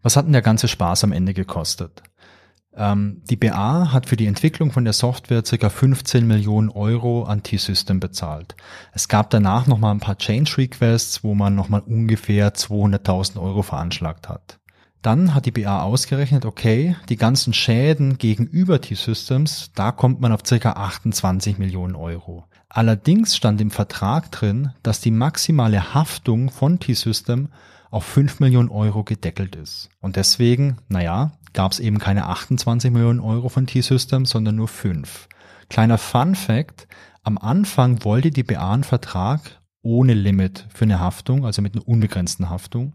Was 0.00 0.16
hat 0.16 0.24
denn 0.24 0.32
der 0.32 0.42
ganze 0.42 0.68
Spaß 0.68 1.04
am 1.04 1.12
Ende 1.12 1.34
gekostet? 1.34 2.02
Ähm, 2.74 3.20
die 3.28 3.36
BA 3.36 3.92
hat 3.92 4.08
für 4.08 4.16
die 4.16 4.26
Entwicklung 4.26 4.72
von 4.72 4.84
der 4.84 4.94
Software 4.94 5.44
circa 5.44 5.68
15 5.68 6.26
Millionen 6.26 6.70
Euro 6.70 7.24
an 7.24 7.42
T-System 7.42 8.00
bezahlt. 8.00 8.56
Es 8.94 9.08
gab 9.08 9.28
danach 9.28 9.66
nochmal 9.66 9.94
ein 9.94 10.00
paar 10.00 10.16
Change 10.16 10.56
Requests, 10.56 11.22
wo 11.22 11.34
man 11.34 11.54
nochmal 11.54 11.82
ungefähr 11.82 12.54
200.000 12.54 13.38
Euro 13.38 13.60
veranschlagt 13.62 14.30
hat. 14.30 14.58
Dann 15.02 15.34
hat 15.34 15.46
die 15.46 15.50
BA 15.50 15.82
ausgerechnet, 15.82 16.44
okay, 16.44 16.96
die 17.08 17.16
ganzen 17.16 17.52
Schäden 17.52 18.18
gegenüber 18.18 18.80
T-Systems, 18.80 19.72
da 19.74 19.90
kommt 19.90 20.20
man 20.20 20.32
auf 20.32 20.42
circa 20.46 20.72
28 20.72 21.58
Millionen 21.58 21.96
Euro. 21.96 22.44
Allerdings 22.68 23.36
stand 23.36 23.60
im 23.60 23.70
Vertrag 23.72 24.30
drin, 24.30 24.70
dass 24.82 25.00
die 25.00 25.10
maximale 25.10 25.92
Haftung 25.92 26.50
von 26.50 26.78
T-System 26.78 27.48
auf 27.90 28.04
5 28.04 28.40
Millionen 28.40 28.70
Euro 28.70 29.02
gedeckelt 29.02 29.56
ist. 29.56 29.90
Und 30.00 30.16
deswegen, 30.16 30.78
naja, 30.88 31.32
gab 31.52 31.72
es 31.72 31.80
eben 31.80 31.98
keine 31.98 32.26
28 32.26 32.90
Millionen 32.90 33.20
Euro 33.20 33.48
von 33.48 33.66
T-Systems, 33.66 34.30
sondern 34.30 34.56
nur 34.56 34.68
5. 34.68 35.28
Kleiner 35.68 35.98
Fun 35.98 36.34
Fact, 36.34 36.86
am 37.24 37.38
Anfang 37.38 38.04
wollte 38.04 38.30
die 38.30 38.44
BA 38.44 38.72
einen 38.72 38.84
Vertrag 38.84 39.60
ohne 39.82 40.14
Limit 40.14 40.66
für 40.72 40.84
eine 40.84 41.00
Haftung, 41.00 41.44
also 41.44 41.60
mit 41.60 41.74
einer 41.74 41.86
unbegrenzten 41.86 42.48
Haftung. 42.48 42.94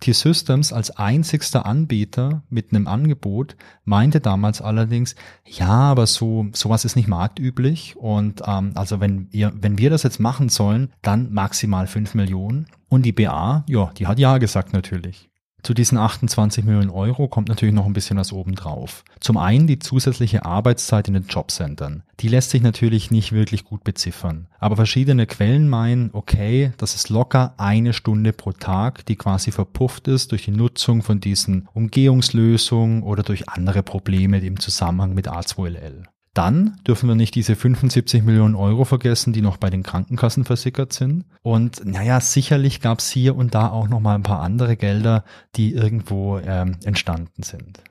T-Systems 0.00 0.72
als 0.72 0.96
einzigster 0.96 1.66
Anbieter 1.66 2.42
mit 2.48 2.72
einem 2.72 2.86
Angebot 2.86 3.56
meinte 3.84 4.20
damals 4.20 4.60
allerdings, 4.60 5.14
ja, 5.44 5.68
aber 5.68 6.06
so 6.06 6.46
sowas 6.52 6.84
ist 6.84 6.96
nicht 6.96 7.08
marktüblich 7.08 7.96
und 7.96 8.42
ähm, 8.46 8.72
also 8.74 9.00
wenn 9.00 9.28
ihr 9.30 9.52
wenn 9.54 9.78
wir 9.78 9.90
das 9.90 10.02
jetzt 10.02 10.20
machen 10.20 10.48
sollen, 10.48 10.92
dann 11.02 11.32
maximal 11.32 11.86
fünf 11.86 12.14
Millionen 12.14 12.66
und 12.88 13.04
die 13.04 13.12
BA, 13.12 13.64
ja, 13.68 13.90
die 13.96 14.06
hat 14.06 14.18
ja 14.18 14.38
gesagt 14.38 14.72
natürlich. 14.72 15.28
Zu 15.66 15.74
diesen 15.74 15.98
28 15.98 16.64
Millionen 16.64 16.90
Euro 16.90 17.26
kommt 17.26 17.48
natürlich 17.48 17.74
noch 17.74 17.86
ein 17.86 17.92
bisschen 17.92 18.18
was 18.18 18.32
obendrauf. 18.32 19.02
Zum 19.18 19.36
einen 19.36 19.66
die 19.66 19.80
zusätzliche 19.80 20.44
Arbeitszeit 20.44 21.08
in 21.08 21.14
den 21.14 21.26
Jobcentern. 21.26 22.04
Die 22.20 22.28
lässt 22.28 22.50
sich 22.50 22.62
natürlich 22.62 23.10
nicht 23.10 23.32
wirklich 23.32 23.64
gut 23.64 23.82
beziffern. 23.82 24.46
Aber 24.60 24.76
verschiedene 24.76 25.26
Quellen 25.26 25.68
meinen, 25.68 26.10
okay, 26.12 26.70
das 26.78 26.94
ist 26.94 27.08
locker 27.08 27.54
eine 27.56 27.94
Stunde 27.94 28.32
pro 28.32 28.52
Tag, 28.52 29.06
die 29.06 29.16
quasi 29.16 29.50
verpufft 29.50 30.06
ist 30.06 30.30
durch 30.30 30.44
die 30.44 30.52
Nutzung 30.52 31.02
von 31.02 31.18
diesen 31.18 31.66
Umgehungslösungen 31.74 33.02
oder 33.02 33.24
durch 33.24 33.48
andere 33.48 33.82
Probleme 33.82 34.38
im 34.38 34.60
Zusammenhang 34.60 35.14
mit 35.14 35.28
A2LL. 35.28 36.04
Dann 36.36 36.78
dürfen 36.86 37.08
wir 37.08 37.14
nicht 37.14 37.34
diese 37.34 37.56
75 37.56 38.22
Millionen 38.22 38.56
Euro 38.56 38.84
vergessen, 38.84 39.32
die 39.32 39.40
noch 39.40 39.56
bei 39.56 39.70
den 39.70 39.82
Krankenkassen 39.82 40.44
versickert 40.44 40.92
sind. 40.92 41.24
Und 41.40 41.82
naja, 41.86 42.20
sicherlich 42.20 42.82
gab 42.82 42.98
es 42.98 43.08
hier 43.08 43.34
und 43.36 43.54
da 43.54 43.70
auch 43.70 43.88
noch 43.88 44.00
mal 44.00 44.14
ein 44.14 44.22
paar 44.22 44.40
andere 44.40 44.76
Gelder, 44.76 45.24
die 45.54 45.72
irgendwo 45.72 46.38
ähm, 46.38 46.76
entstanden 46.84 47.42
sind. 47.42 47.82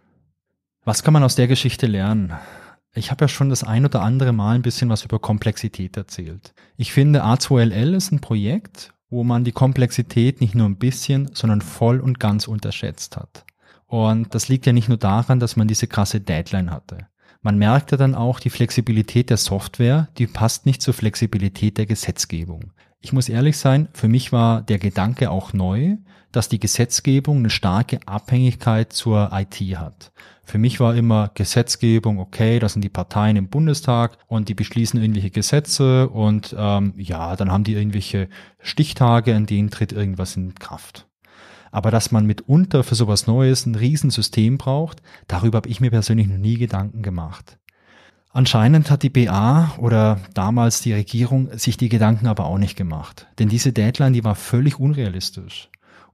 Was 0.84 1.02
kann 1.02 1.14
man 1.14 1.24
aus 1.24 1.34
der 1.34 1.48
Geschichte 1.48 1.88
lernen? 1.88 2.34
Ich 2.94 3.10
habe 3.10 3.24
ja 3.24 3.28
schon 3.30 3.50
das 3.50 3.64
ein 3.64 3.84
oder 3.84 4.04
andere 4.04 4.32
Mal 4.32 4.54
ein 4.54 4.62
bisschen 4.62 4.92
was 4.92 5.04
über 5.04 5.18
Komplexität 5.18 5.98
erzählt. 5.98 6.54
Ich 6.78 6.94
finde, 6.94 7.26
A2LL 7.26 7.96
ist 7.96 8.12
ein 8.12 8.22
Projekt, 8.22 8.94
wo 9.10 9.24
man 9.24 9.44
die 9.44 9.54
Komplexität 9.54 10.40
nicht 10.40 10.54
nur 10.54 10.70
ein 10.70 10.78
bisschen, 10.78 11.32
sondern 11.34 11.62
voll 11.62 12.00
und 12.00 12.20
ganz 12.20 12.48
unterschätzt 12.48 13.18
hat. 13.18 13.44
Und 13.88 14.36
das 14.36 14.50
liegt 14.50 14.68
ja 14.68 14.74
nicht 14.74 14.88
nur 14.88 15.00
daran, 15.00 15.40
dass 15.40 15.56
man 15.56 15.68
diese 15.68 15.88
krasse 15.88 16.22
Deadline 16.22 16.70
hatte. 16.70 17.08
Man 17.46 17.60
merkte 17.60 17.96
dann 17.96 18.16
auch, 18.16 18.40
die 18.40 18.50
Flexibilität 18.50 19.30
der 19.30 19.38
Software, 19.38 20.08
die 20.18 20.26
passt 20.26 20.66
nicht 20.66 20.82
zur 20.82 20.96
Flexibilität 20.96 21.78
der 21.78 21.86
Gesetzgebung. 21.86 22.72
Ich 23.02 23.14
muss 23.14 23.30
ehrlich 23.30 23.60
sein, 23.60 23.88
für 23.94 24.08
mich 24.08 24.32
war 24.32 24.64
der 24.64 24.80
Gedanke 24.80 25.30
auch 25.30 25.54
neu, 25.54 25.98
dass 26.32 26.50
die 26.50 26.60
Gesetzgebung 26.60 27.38
eine 27.38 27.52
starke 27.52 28.00
Abhängigkeit 28.08 28.94
zur 28.94 29.30
IT 29.32 29.58
hat. 29.78 30.12
Für 30.44 30.58
mich 30.58 30.80
war 30.80 30.96
immer 30.96 31.30
Gesetzgebung, 31.36 32.18
okay, 32.18 32.58
das 32.58 32.74
sind 32.74 32.82
die 32.82 32.90
Parteien 32.90 33.36
im 33.36 33.48
Bundestag 33.48 34.18
und 34.26 34.50
die 34.50 34.56
beschließen 34.56 35.00
irgendwelche 35.00 35.30
Gesetze 35.30 36.10
und 36.10 36.56
ähm, 36.58 36.96
ja, 36.98 37.36
dann 37.36 37.52
haben 37.52 37.64
die 37.64 37.74
irgendwelche 37.74 38.28
Stichtage, 38.60 39.36
an 39.36 39.46
denen 39.46 39.70
tritt 39.70 39.92
irgendwas 39.92 40.36
in 40.36 40.56
Kraft. 40.56 41.06
Aber 41.76 41.92
dass 41.92 42.10
man 42.10 42.26
mitunter 42.26 42.86
für 42.86 42.96
sowas 42.96 43.28
Neues 43.28 43.66
ein 43.66 43.76
Riesensystem 43.76 44.58
braucht, 44.58 45.02
darüber 45.28 45.58
habe 45.58 45.68
ich 45.68 45.82
mir 45.82 45.92
persönlich 45.92 46.26
noch 46.26 46.38
nie 46.38 46.58
Gedanken 46.58 47.02
gemacht. 47.02 47.58
Anscheinend 48.32 48.90
hat 48.90 49.04
die 49.04 49.10
BA 49.10 49.76
oder 49.78 50.22
damals 50.34 50.80
die 50.80 50.94
Regierung 50.94 51.50
sich 51.58 51.76
die 51.76 51.90
Gedanken 51.90 52.28
aber 52.28 52.46
auch 52.46 52.60
nicht 52.60 52.78
gemacht. 52.78 53.28
Denn 53.40 53.50
diese 53.50 53.74
Deadline, 53.74 54.14
die 54.14 54.24
war 54.24 54.36
völlig 54.36 54.80
unrealistisch. 54.80 55.68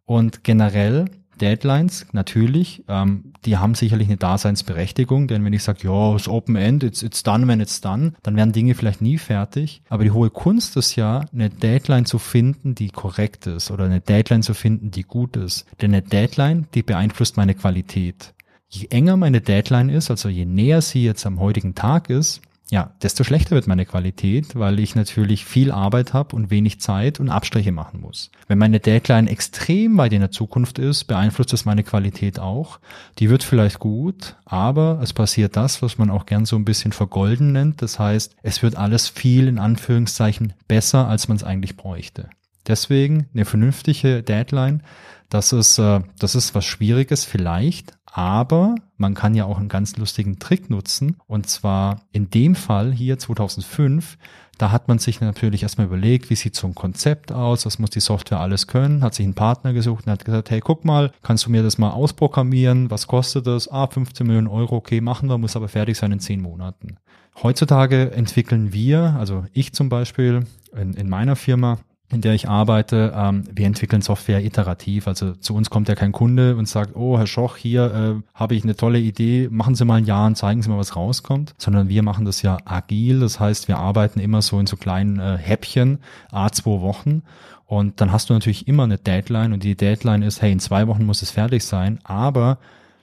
Und 0.03 0.43
generell 0.43 1.05
Deadlines, 1.41 2.05
natürlich, 2.11 2.83
ähm, 2.87 3.33
die 3.45 3.57
haben 3.57 3.75
sicherlich 3.75 4.07
eine 4.07 4.17
Daseinsberechtigung, 4.17 5.27
denn 5.27 5.43
wenn 5.43 5.53
ich 5.53 5.63
sage, 5.63 5.79
ja, 5.83 6.15
es 6.15 6.23
ist 6.23 6.27
Open 6.27 6.55
End, 6.55 6.83
it's, 6.83 7.01
it's 7.01 7.23
done 7.23 7.47
when 7.47 7.59
it's 7.59 7.81
done, 7.81 8.13
dann 8.23 8.35
werden 8.35 8.53
Dinge 8.53 8.75
vielleicht 8.75 9.01
nie 9.01 9.17
fertig. 9.17 9.81
Aber 9.89 10.03
die 10.03 10.11
hohe 10.11 10.29
Kunst 10.29 10.77
ist 10.77 10.95
ja, 10.95 11.25
eine 11.33 11.49
Deadline 11.49 12.05
zu 12.05 12.19
finden, 12.19 12.75
die 12.75 12.89
korrekt 12.89 13.47
ist 13.47 13.71
oder 13.71 13.85
eine 13.85 14.01
Deadline 14.01 14.43
zu 14.43 14.53
finden, 14.53 14.91
die 14.91 15.03
gut 15.03 15.35
ist. 15.35 15.65
Denn 15.81 15.91
eine 15.91 16.01
Deadline, 16.01 16.67
die 16.73 16.83
beeinflusst 16.83 17.37
meine 17.37 17.55
Qualität. 17.55 18.33
Je 18.69 18.87
enger 18.89 19.17
meine 19.17 19.41
Deadline 19.41 19.89
ist, 19.89 20.09
also 20.09 20.29
je 20.29 20.45
näher 20.45 20.81
sie 20.81 21.03
jetzt 21.03 21.25
am 21.25 21.39
heutigen 21.39 21.75
Tag 21.75 22.09
ist, 22.09 22.41
ja, 22.71 22.95
desto 23.01 23.25
schlechter 23.25 23.51
wird 23.51 23.67
meine 23.67 23.85
Qualität, 23.85 24.55
weil 24.55 24.79
ich 24.79 24.95
natürlich 24.95 25.43
viel 25.43 25.71
Arbeit 25.71 26.13
habe 26.13 26.37
und 26.37 26.49
wenig 26.51 26.79
Zeit 26.79 27.19
und 27.19 27.29
Abstriche 27.29 27.73
machen 27.73 27.99
muss. 27.99 28.31
Wenn 28.47 28.59
meine 28.59 28.79
Deadline 28.79 29.27
extrem 29.27 29.97
weit 29.97 30.13
in 30.13 30.21
der 30.21 30.31
Zukunft 30.31 30.79
ist, 30.79 31.03
beeinflusst 31.03 31.51
das 31.51 31.65
meine 31.65 31.83
Qualität 31.83 32.39
auch. 32.39 32.79
Die 33.19 33.29
wird 33.29 33.43
vielleicht 33.43 33.79
gut, 33.79 34.37
aber 34.45 35.01
es 35.03 35.11
passiert 35.11 35.57
das, 35.57 35.81
was 35.81 35.97
man 35.97 36.09
auch 36.09 36.25
gern 36.25 36.45
so 36.45 36.55
ein 36.55 36.63
bisschen 36.63 36.93
vergolden 36.93 37.51
nennt. 37.51 37.81
Das 37.81 37.99
heißt, 37.99 38.37
es 38.41 38.63
wird 38.63 38.77
alles 38.77 39.09
viel 39.09 39.49
in 39.49 39.59
Anführungszeichen 39.59 40.53
besser, 40.69 41.09
als 41.09 41.27
man 41.27 41.35
es 41.35 41.43
eigentlich 41.43 41.75
bräuchte. 41.75 42.29
Deswegen 42.65 43.27
eine 43.33 43.43
vernünftige 43.43 44.23
Deadline, 44.23 44.81
das 45.27 45.51
ist, 45.51 45.77
äh, 45.77 45.99
das 46.19 46.35
ist 46.35 46.55
was 46.55 46.63
Schwieriges 46.63 47.25
vielleicht, 47.25 47.97
aber 48.11 48.75
man 48.97 49.13
kann 49.13 49.35
ja 49.35 49.45
auch 49.45 49.57
einen 49.57 49.69
ganz 49.69 49.95
lustigen 49.95 50.37
Trick 50.37 50.69
nutzen. 50.69 51.17
Und 51.27 51.49
zwar 51.49 52.01
in 52.11 52.29
dem 52.29 52.55
Fall 52.55 52.91
hier 52.91 53.17
2005, 53.17 54.17
da 54.57 54.71
hat 54.71 54.89
man 54.89 54.99
sich 54.99 55.21
natürlich 55.21 55.63
erstmal 55.63 55.87
überlegt, 55.87 56.29
wie 56.29 56.35
sieht 56.35 56.55
so 56.55 56.67
ein 56.67 56.75
Konzept 56.75 57.31
aus, 57.31 57.65
was 57.65 57.79
muss 57.79 57.89
die 57.89 58.01
Software 58.01 58.41
alles 58.41 58.67
können, 58.67 59.01
hat 59.01 59.15
sich 59.15 59.23
einen 59.23 59.33
Partner 59.33 59.73
gesucht 59.73 60.05
und 60.05 60.11
hat 60.11 60.25
gesagt, 60.25 60.51
hey, 60.51 60.59
guck 60.59 60.83
mal, 60.83 61.11
kannst 61.23 61.45
du 61.45 61.51
mir 61.51 61.63
das 61.63 61.77
mal 61.77 61.89
ausprogrammieren, 61.89 62.91
was 62.91 63.07
kostet 63.07 63.47
das? 63.47 63.71
Ah, 63.71 63.87
15 63.87 64.27
Millionen 64.27 64.47
Euro, 64.47 64.75
okay, 64.75 65.01
machen 65.01 65.29
wir, 65.29 65.37
muss 65.37 65.55
aber 65.55 65.69
fertig 65.69 65.97
sein 65.97 66.11
in 66.11 66.19
10 66.19 66.41
Monaten. 66.41 66.97
Heutzutage 67.41 68.11
entwickeln 68.11 68.73
wir, 68.73 69.15
also 69.17 69.45
ich 69.53 69.73
zum 69.73 69.87
Beispiel 69.87 70.45
in, 70.75 70.93
in 70.93 71.09
meiner 71.09 71.37
Firma, 71.37 71.79
in 72.11 72.21
der 72.21 72.33
ich 72.33 72.49
arbeite, 72.49 73.13
ähm, 73.15 73.43
wir 73.51 73.65
entwickeln 73.65 74.01
Software 74.01 74.43
iterativ. 74.43 75.07
Also 75.07 75.33
zu 75.33 75.55
uns 75.55 75.69
kommt 75.69 75.87
ja 75.87 75.95
kein 75.95 76.11
Kunde 76.11 76.55
und 76.55 76.67
sagt, 76.67 76.95
oh, 76.95 77.17
Herr 77.17 77.27
Schoch, 77.27 77.57
hier 77.57 78.21
äh, 78.23 78.37
habe 78.37 78.55
ich 78.55 78.63
eine 78.63 78.75
tolle 78.75 78.99
Idee, 78.99 79.47
machen 79.49 79.75
Sie 79.75 79.85
mal 79.85 79.95
ein 79.95 80.05
Jahr 80.05 80.27
und 80.27 80.35
zeigen 80.35 80.61
Sie 80.61 80.69
mal, 80.69 80.77
was 80.77 80.95
rauskommt. 80.95 81.53
Sondern 81.57 81.89
wir 81.89 82.03
machen 82.03 82.25
das 82.25 82.41
ja 82.41 82.57
agil. 82.65 83.21
Das 83.21 83.39
heißt, 83.39 83.67
wir 83.67 83.77
arbeiten 83.77 84.19
immer 84.19 84.41
so 84.41 84.59
in 84.59 84.67
so 84.67 84.77
kleinen 84.77 85.19
äh, 85.19 85.37
Häppchen, 85.37 85.99
a 86.31 86.51
zwei 86.51 86.81
Wochen. 86.81 87.23
Und 87.65 88.01
dann 88.01 88.11
hast 88.11 88.29
du 88.29 88.33
natürlich 88.33 88.67
immer 88.67 88.83
eine 88.83 88.97
Deadline 88.97 89.53
und 89.53 89.63
die 89.63 89.75
Deadline 89.75 90.23
ist, 90.23 90.41
hey, 90.41 90.51
in 90.51 90.59
zwei 90.59 90.87
Wochen 90.87 91.05
muss 91.05 91.21
es 91.21 91.31
fertig 91.31 91.63
sein. 91.63 91.99
Aber 92.03 92.57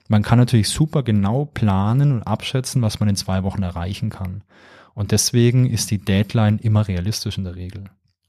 man 0.09 0.23
kann 0.23 0.39
natürlich 0.39 0.69
super 0.69 1.03
genau 1.03 1.47
planen 1.47 2.13
und 2.13 2.23
abschätzen, 2.23 2.83
was 2.83 3.01
man 3.01 3.09
in 3.09 3.17
zwei 3.17 3.43
Wochen 3.45 3.63
erreichen 3.63 4.11
kann. 4.11 4.43
Und 4.95 5.13
deswegen 5.13 5.71
ist 5.71 5.91
die 5.91 5.99
Deadline 5.99 6.59
immer 6.59 6.87
realistisch 6.87 7.39
in 7.39 7.45
der 7.45 7.57
Regel. 7.57 7.85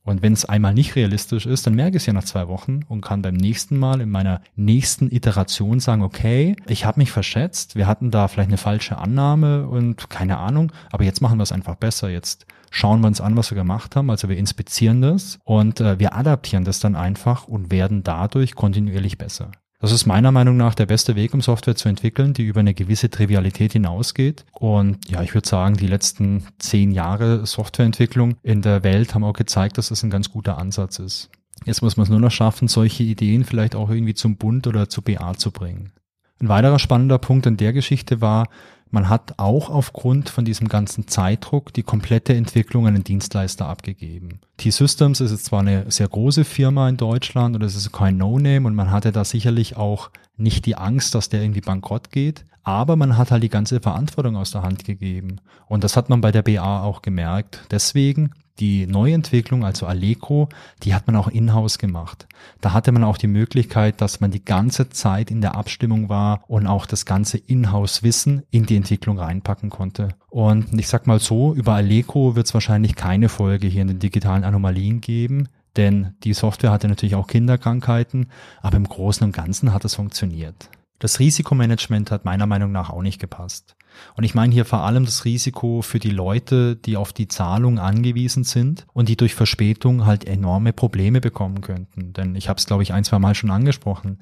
Und 0.10 0.24
wenn 0.24 0.34
es 0.34 0.44
einmal 0.44 0.74
nicht 0.74 0.96
realistisch 0.96 1.46
ist, 1.46 1.68
dann 1.68 1.76
merke 1.76 1.98
ich 1.98 2.02
es 2.02 2.08
ja 2.08 2.14
nach 2.14 2.24
zwei 2.24 2.48
Wochen 2.48 2.80
und 2.88 3.02
kann 3.02 3.22
beim 3.22 3.36
nächsten 3.36 3.78
Mal 3.78 4.02
in 4.02 4.10
meiner 4.10 4.42
nächsten 4.56 5.12
Iteration 5.12 5.80
sagen, 5.80 6.02
okay, 6.02 6.56
ich 6.68 6.84
habe 6.84 7.00
mich 7.00 7.12
verschätzt, 7.12 7.76
wir 7.76 7.86
hatten 7.86 8.10
da 8.10 8.28
vielleicht 8.28 8.50
eine 8.50 8.58
falsche 8.58 8.98
Annahme 8.98 9.68
und 9.68 10.10
keine 10.10 10.40
Ahnung, 10.40 10.72
aber 10.92 11.04
jetzt 11.04 11.22
machen 11.22 11.38
wir 11.38 11.44
es 11.44 11.52
einfach 11.52 11.76
besser. 11.76 12.10
Jetzt 12.10 12.48
schauen 12.72 13.02
wir 13.02 13.08
uns 13.08 13.22
an, 13.22 13.38
was 13.38 13.52
wir 13.52 13.56
gemacht 13.56 13.96
haben. 13.96 14.10
Also 14.10 14.30
wir 14.30 14.38
inspizieren 14.38 15.04
das 15.04 15.38
und 15.44 15.80
äh, 15.80 16.00
wir 16.00 16.16
adaptieren 16.16 16.66
das 16.66 16.80
dann 16.80 16.96
einfach 16.96 17.48
und 17.48 17.70
werden 17.70 18.02
dadurch 18.02 18.56
kontinuierlich 18.56 19.20
besser. 19.20 19.52
Das 19.82 19.94
ist 19.94 20.06
meiner 20.06 20.34
Meinung 20.34 20.58
nach 20.58 20.76
der 20.76 20.88
beste 20.88 21.16
Weg, 21.16 21.34
um 21.34 21.40
Software 21.40 21.76
zu 21.76 21.88
entwickeln, 21.88 22.34
die 22.34 22.44
über 22.44 22.60
eine 22.60 22.74
gewisse 22.74 23.10
Trivialität 23.10 23.72
hinausgeht. 23.72 24.46
Und 24.52 25.10
ja, 25.10 25.24
ich 25.24 25.34
würde 25.34 25.48
sagen, 25.48 25.78
die 25.78 25.88
letzten 25.88 26.44
zehn 26.58 26.92
Jahre 26.92 27.46
Softwareentwicklung 27.46 28.36
in 28.44 28.62
der 28.62 28.84
Welt 28.84 29.16
haben 29.16 29.24
auch 29.24 29.34
gezeigt, 29.34 29.78
dass 29.78 29.88
das 29.88 30.04
ein 30.04 30.10
ganz 30.10 30.32
guter 30.32 30.58
Ansatz 30.58 31.00
ist. 31.00 31.30
Jetzt 31.66 31.82
muss 31.82 31.96
man 31.96 32.04
es 32.04 32.10
nur 32.10 32.20
noch 32.20 32.32
schaffen, 32.32 32.68
solche 32.68 33.04
Ideen 33.04 33.46
vielleicht 33.46 33.74
auch 33.74 33.90
irgendwie 33.90 34.14
zum 34.14 34.36
Bund 34.36 34.68
oder 34.68 34.90
zu 34.90 35.02
BA 35.02 35.36
zu 35.36 35.52
bringen. 35.52 35.94
Ein 36.42 36.50
weiterer 36.50 36.80
spannender 36.80 37.18
Punkt 37.18 37.48
an 37.48 37.58
der 37.58 37.72
Geschichte 37.72 38.20
war, 38.20 38.48
man 38.92 39.10
hat 39.10 39.36
auch 39.38 39.70
aufgrund 39.70 40.30
von 40.30 40.46
diesem 40.46 40.68
ganzen 40.68 41.08
Zeitdruck 41.08 41.74
die 41.74 41.84
komplette 41.84 42.34
Entwicklung 42.34 42.88
an 42.88 42.96
den 42.96 43.04
Dienstleister 43.04 43.68
abgegeben. 43.68 44.40
T-Systems 44.58 45.22
ist 45.22 45.32
jetzt 45.32 45.46
zwar 45.46 45.60
eine 45.62 45.90
sehr 45.92 46.08
große 46.08 46.44
Firma 46.44 46.90
in 46.90 46.98
Deutschland 46.98 47.56
und 47.56 47.62
es 47.62 47.76
ist 47.76 47.92
kein 47.92 48.18
No-Name 48.18 48.68
und 48.68 48.76
man 48.76 48.92
hatte 48.92 49.12
da 49.12 49.24
sicherlich 49.24 49.78
auch 49.78 50.10
nicht 50.40 50.66
die 50.66 50.76
Angst, 50.76 51.16
dass 51.16 51.30
der 51.30 51.42
irgendwie 51.42 51.62
bankrott 51.62 52.12
geht, 52.12 52.46
aber 52.64 52.96
man 52.96 53.18
hat 53.18 53.32
halt 53.32 53.44
die 53.44 53.50
ganze 53.50 53.80
Verantwortung 53.80 54.36
aus 54.36 54.52
der 54.52 54.62
Hand 54.64 54.84
gegeben. 54.84 55.38
Und 55.68 55.84
das 55.84 55.98
hat 55.98 56.10
man 56.10 56.22
bei 56.22 56.32
der 56.32 56.44
BA 56.44 56.84
auch 56.84 57.02
gemerkt. 57.02 57.62
Deswegen 57.72 58.32
die 58.60 58.88
Neuentwicklung, 58.88 59.64
also 59.64 59.86
Allegro, 59.86 60.50
die 60.84 60.94
hat 60.94 61.08
man 61.08 61.16
auch 61.16 61.30
in-house 61.30 61.78
gemacht. 61.78 62.28
Da 62.62 62.74
hatte 62.74 62.92
man 62.92 63.04
auch 63.04 63.18
die 63.18 63.28
Möglichkeit, 63.28 64.02
dass 64.02 64.20
man 64.20 64.32
die 64.32 64.44
ganze 64.44 64.90
Zeit 64.90 65.32
in 65.32 65.42
der 65.42 65.56
Abstimmung 65.56 66.10
war 66.10 66.44
und 66.48 66.68
auch 66.68 66.86
das 66.86 67.06
ganze 67.06 67.38
In-house-Wissen 67.38 68.44
in 68.52 68.66
die 68.66 68.76
Entwicklung 68.76 69.18
reinpacken 69.18 69.70
konnte. 69.70 70.10
Und 70.30 70.78
ich 70.78 70.90
sag 70.90 71.08
mal 71.08 71.20
so, 71.20 71.54
über 71.54 71.74
Allegro 71.74 72.36
wird 72.36 72.48
es 72.48 72.54
wahrscheinlich 72.54 72.96
keine 72.96 73.30
Folge 73.30 73.68
hier 73.68 73.82
in 73.82 73.88
den 73.88 74.00
digitalen 74.00 74.44
Anomalien 74.44 75.02
geben, 75.02 75.48
denn 75.76 76.16
die 76.24 76.34
Software 76.34 76.72
hatte 76.72 76.88
natürlich 76.88 77.16
auch 77.16 77.28
Kinderkrankheiten, 77.28 78.28
aber 78.62 78.78
im 78.78 78.88
Großen 78.88 79.26
und 79.26 79.32
Ganzen 79.32 79.74
hat 79.74 79.86
es 79.86 79.96
funktioniert. 79.96 80.70
Das 81.00 81.20
Risikomanagement 81.20 82.12
hat 82.12 82.26
meiner 82.26 82.46
Meinung 82.46 82.72
nach 82.72 82.90
auch 82.90 83.02
nicht 83.02 83.20
gepasst. 83.20 83.76
Und 84.16 84.24
ich 84.24 84.36
meine 84.36 84.54
hier 84.54 84.66
vor 84.66 84.84
allem 84.84 85.06
das 85.06 85.26
Risiko 85.26 85.82
für 85.82 86.00
die 86.00 86.10
Leute, 86.10 86.76
die 86.76 86.98
auf 86.98 87.14
die 87.14 87.28
Zahlung 87.28 87.80
angewiesen 87.80 88.44
sind 88.44 88.86
und 88.94 89.10
die 89.10 89.18
durch 89.18 89.34
Verspätung 89.34 90.06
halt 90.06 90.26
enorme 90.26 90.74
Probleme 90.74 91.22
bekommen 91.22 91.62
könnten. 91.62 92.14
Denn 92.14 92.36
ich 92.36 92.50
habe 92.50 92.58
es, 92.58 92.66
glaube 92.66 92.84
ich, 92.84 92.94
ein, 92.94 93.04
zwei 93.04 93.20
Mal 93.20 93.36
schon 93.36 93.50
angesprochen. 93.50 94.20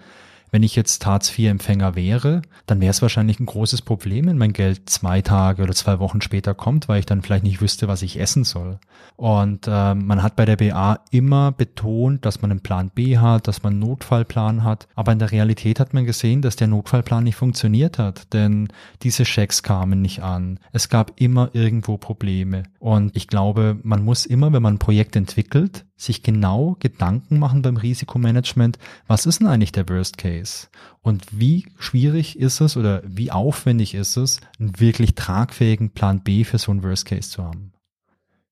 Wenn 0.51 0.63
ich 0.63 0.75
jetzt 0.75 1.05
Hartz-IV-Empfänger 1.05 1.95
wäre, 1.95 2.41
dann 2.65 2.79
wäre 2.79 2.91
es 2.91 3.01
wahrscheinlich 3.01 3.39
ein 3.39 3.45
großes 3.45 3.81
Problem, 3.81 4.27
wenn 4.27 4.38
mein 4.38 4.53
Geld 4.53 4.89
zwei 4.89 5.21
Tage 5.21 5.63
oder 5.63 5.73
zwei 5.73 5.99
Wochen 5.99 6.21
später 6.21 6.53
kommt, 6.53 6.88
weil 6.88 6.99
ich 6.99 7.05
dann 7.05 7.21
vielleicht 7.21 7.43
nicht 7.43 7.62
wüsste, 7.62 7.88
was 7.88 8.01
ich 8.01 8.19
essen 8.19 8.43
soll. 8.43 8.79
Und 9.15 9.67
äh, 9.67 9.93
man 9.93 10.23
hat 10.23 10.36
bei 10.36 10.45
der 10.45 10.55
BA 10.55 10.99
immer 11.12 11.51
betont, 11.51 12.25
dass 12.25 12.41
man 12.41 12.51
einen 12.51 12.62
Plan 12.62 12.91
B 12.93 13.17
hat, 13.17 13.47
dass 13.47 13.63
man 13.63 13.73
einen 13.73 13.79
Notfallplan 13.79 14.63
hat. 14.63 14.88
Aber 14.95 15.12
in 15.12 15.19
der 15.19 15.31
Realität 15.31 15.79
hat 15.79 15.93
man 15.93 16.05
gesehen, 16.05 16.41
dass 16.41 16.55
der 16.55 16.67
Notfallplan 16.67 17.23
nicht 17.23 17.36
funktioniert 17.36 17.97
hat, 17.97 18.33
denn 18.33 18.69
diese 19.03 19.25
Schecks 19.25 19.63
kamen 19.63 20.01
nicht 20.01 20.21
an. 20.21 20.60
Es 20.71 20.89
gab 20.89 21.13
immer 21.19 21.49
irgendwo 21.53 21.97
Probleme. 21.97 22.63
Und 22.79 23.15
ich 23.15 23.27
glaube, 23.27 23.77
man 23.83 24.03
muss 24.03 24.25
immer, 24.25 24.53
wenn 24.53 24.62
man 24.62 24.75
ein 24.75 24.79
Projekt 24.79 25.15
entwickelt, 25.15 25.86
sich 25.97 26.23
genau 26.23 26.77
Gedanken 26.79 27.39
machen 27.39 27.63
beim 27.63 27.75
Risikomanagement, 27.75 28.77
was 29.07 29.25
ist 29.25 29.39
denn 29.39 29.47
eigentlich 29.47 29.71
der 29.71 29.89
Worst 29.89 30.17
Case? 30.17 30.67
Und 31.01 31.25
wie 31.31 31.65
schwierig 31.79 32.39
ist 32.39 32.62
es 32.62 32.77
oder 32.77 33.01
wie 33.05 33.31
aufwendig 33.31 33.95
ist 33.95 34.15
es, 34.15 34.39
einen 34.60 34.79
wirklich 34.79 35.15
tragfähigen 35.15 35.89
Plan 35.89 36.21
B 36.21 36.43
für 36.43 36.60
so 36.60 36.71
einen 36.71 36.83
Worst 36.83 37.05
Case 37.05 37.29
zu 37.29 37.43
haben? 37.43 37.73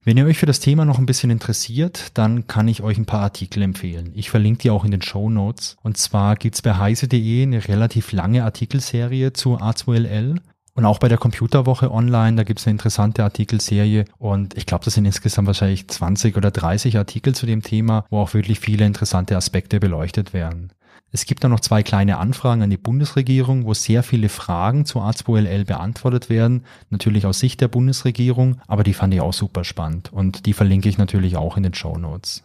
Wenn 0.08 0.18
ihr 0.18 0.26
euch 0.26 0.38
für 0.38 0.46
das 0.46 0.60
Thema 0.60 0.86
noch 0.86 1.00
ein 1.00 1.08
bisschen 1.08 1.32
interessiert, 1.32 2.12
dann 2.14 2.46
kann 2.46 2.68
ich 2.68 2.84
euch 2.84 3.00
ein 3.00 3.08
paar 3.08 3.22
Artikel 3.22 3.64
empfehlen. 3.64 4.12
Ich 4.14 4.30
verlinke 4.30 4.62
die 4.62 4.70
auch 4.70 4.86
in 4.86 4.92
den 4.92 5.02
Show 5.02 5.32
Notes. 5.32 5.78
Und 5.82 5.98
zwar 5.98 6.36
gibt's 6.36 6.62
bei 6.62 6.78
heise.de 6.78 7.42
eine 7.42 7.68
relativ 7.68 8.12
lange 8.12 8.44
Artikelserie 8.44 9.34
zu 9.34 9.58
A2LL. 9.58 10.42
Und 10.76 10.84
auch 10.84 11.00
bei 11.00 11.08
der 11.08 11.18
Computerwoche 11.18 11.90
online, 11.90 12.36
da 12.36 12.44
gibt 12.44 12.60
es 12.60 12.68
eine 12.68 12.72
interessante 12.74 13.24
Artikelserie 13.24 14.04
und 14.18 14.58
ich 14.58 14.66
glaube, 14.66 14.84
das 14.84 14.96
sind 14.96 15.06
insgesamt 15.06 15.48
wahrscheinlich 15.48 15.88
20 15.88 16.36
oder 16.36 16.52
30 16.52 16.98
Artikel 16.98 17.34
zu 17.34 17.46
dem 17.46 17.64
Thema, 17.64 18.06
wo 18.10 18.20
auch 18.20 18.34
wirklich 18.34 18.60
viele 18.60 18.86
interessante 18.86 19.38
Aspekte 19.38 19.80
beleuchtet 19.80 20.34
werden. 20.34 20.74
Es 21.14 21.26
gibt 21.26 21.46
dann 21.46 21.52
noch 21.52 21.62
zwei 21.62 21.82
kleine 21.82 22.18
Anfragen 22.18 22.62
an 22.62 22.70
die 22.70 22.76
Bundesregierung, 22.76 23.66
wo 23.66 23.74
sehr 23.74 24.04
viele 24.04 24.28
Fragen 24.28 24.84
zu 24.84 25.00
A2LL 25.00 25.64
beantwortet 25.64 26.30
werden. 26.30 26.66
Natürlich 26.90 27.26
aus 27.26 27.40
Sicht 27.40 27.62
der 27.62 27.70
Bundesregierung, 27.70 28.58
aber 28.68 28.84
die 28.84 28.94
fand 28.94 29.14
ich 29.14 29.22
auch 29.22 29.32
super 29.32 29.64
spannend 29.64 30.12
und 30.12 30.46
die 30.46 30.52
verlinke 30.52 30.90
ich 30.90 30.98
natürlich 30.98 31.38
auch 31.38 31.56
in 31.56 31.64
den 31.64 31.74
Show 31.74 31.98
Notes. 31.98 32.44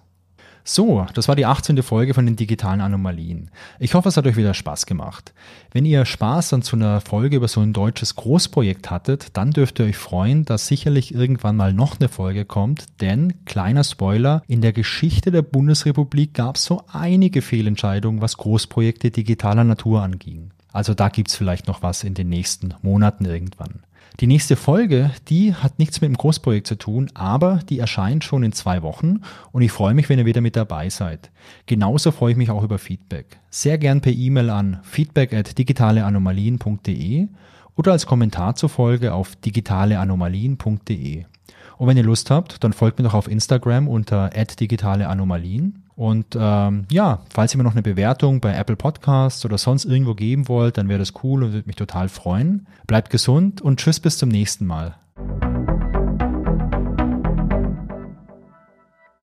So, 0.73 1.05
das 1.15 1.27
war 1.27 1.35
die 1.35 1.47
18. 1.47 1.83
Folge 1.83 2.15
von 2.15 2.27
den 2.27 2.37
digitalen 2.37 2.81
Anomalien. 2.81 3.51
Ich 3.81 3.95
hoffe, 3.95 4.09
es 4.09 4.17
hat 4.17 4.25
euch 4.29 4.37
wieder 4.37 4.55
Spaß 4.55 4.87
gemacht. 4.87 5.35
Wenn 5.73 5.85
ihr 5.85 6.05
Spaß 6.05 6.53
an 6.53 6.63
so 6.63 6.77
einer 6.77 7.01
Folge 7.01 7.35
über 7.35 7.49
so 7.49 7.61
ein 7.61 7.73
deutsches 7.73 8.15
Großprojekt 8.15 8.89
hattet, 8.89 9.37
dann 9.37 9.51
dürft 9.51 9.81
ihr 9.81 9.87
euch 9.87 9.97
freuen, 9.97 10.45
dass 10.45 10.69
sicherlich 10.69 11.13
irgendwann 11.13 11.57
mal 11.57 11.73
noch 11.73 11.99
eine 11.99 12.09
Folge 12.09 12.45
kommt, 12.45 13.01
denn, 13.01 13.45
kleiner 13.47 13.83
Spoiler, 13.83 14.45
in 14.47 14.61
der 14.61 14.73
Geschichte 14.73 15.33
der 15.33 15.43
Bundesrepublik 15.43 16.35
gab 16.35 16.55
es 16.55 16.67
so 16.67 16.85
einige 16.93 17.43
Fehlentscheidungen, 17.43 18.23
was 18.23 18.37
Großprojekte 18.37 19.11
digitaler 19.11 19.65
Natur 19.65 20.03
anging. 20.03 20.53
Also 20.73 20.95
da 20.95 21.09
gibt's 21.09 21.35
vielleicht 21.35 21.67
noch 21.67 21.83
was 21.83 22.05
in 22.05 22.15
den 22.15 22.29
nächsten 22.29 22.75
Monaten 22.81 23.25
irgendwann. 23.25 23.81
Die 24.19 24.27
nächste 24.27 24.57
Folge, 24.57 25.13
die 25.29 25.55
hat 25.55 25.79
nichts 25.79 26.01
mit 26.01 26.09
dem 26.09 26.17
Großprojekt 26.17 26.67
zu 26.67 26.75
tun, 26.77 27.11
aber 27.15 27.61
die 27.69 27.79
erscheint 27.79 28.25
schon 28.25 28.43
in 28.43 28.53
zwei 28.53 28.83
Wochen 28.83 29.21
und 29.53 29.63
ich 29.63 29.73
freue 29.73 29.95
mich, 29.95 30.09
wenn 30.09 30.19
ihr 30.19 30.27
wieder 30.27 30.41
mit 30.41 30.57
dabei 30.57 30.91
seid. 30.91 31.31
Genauso 31.67 32.11
freue 32.11 32.33
ich 32.33 32.37
mich 32.37 32.51
auch 32.51 32.63
über 32.63 32.79
Feedback. 32.79 33.39
Sehr 33.51 33.79
gern 33.79 34.01
per 34.01 34.13
E-Mail 34.13 34.51
an 34.51 34.81
feedback 34.83 35.33
at 35.33 35.57
digitaleanomalien.de 35.57 37.29
oder 37.77 37.93
als 37.93 38.07
Kommentar 38.07 38.57
zur 38.57 38.69
Folge 38.69 39.15
auf 39.15 39.37
digitaleanomalien.de. 39.37 41.25
Und 41.79 41.87
wenn 41.87 41.97
ihr 41.97 42.03
Lust 42.03 42.31
habt, 42.31 42.63
dann 42.63 42.75
folgt 42.75 42.99
mir 42.99 43.05
doch 43.05 43.15
auf 43.15 43.27
Instagram 43.27 43.89
unter 43.89 44.29
digitaleanomalien. 44.29 45.85
Und 46.01 46.35
ähm, 46.35 46.87
ja, 46.91 47.21
falls 47.29 47.53
ihr 47.53 47.59
mir 47.59 47.65
noch 47.65 47.73
eine 47.73 47.83
Bewertung 47.83 48.41
bei 48.41 48.55
Apple 48.55 48.75
Podcasts 48.75 49.45
oder 49.45 49.59
sonst 49.59 49.85
irgendwo 49.85 50.15
geben 50.15 50.49
wollt, 50.49 50.79
dann 50.79 50.89
wäre 50.89 50.99
das 50.99 51.13
cool 51.23 51.45
und 51.45 51.53
würde 51.53 51.67
mich 51.67 51.77
total 51.77 52.09
freuen. 52.09 52.67
Bleibt 52.87 53.11
gesund 53.11 53.61
und 53.61 53.81
tschüss 53.81 54.01
bis 54.01 54.17
zum 54.17 54.31
nächsten 54.31 54.65
Mal. 54.65 54.95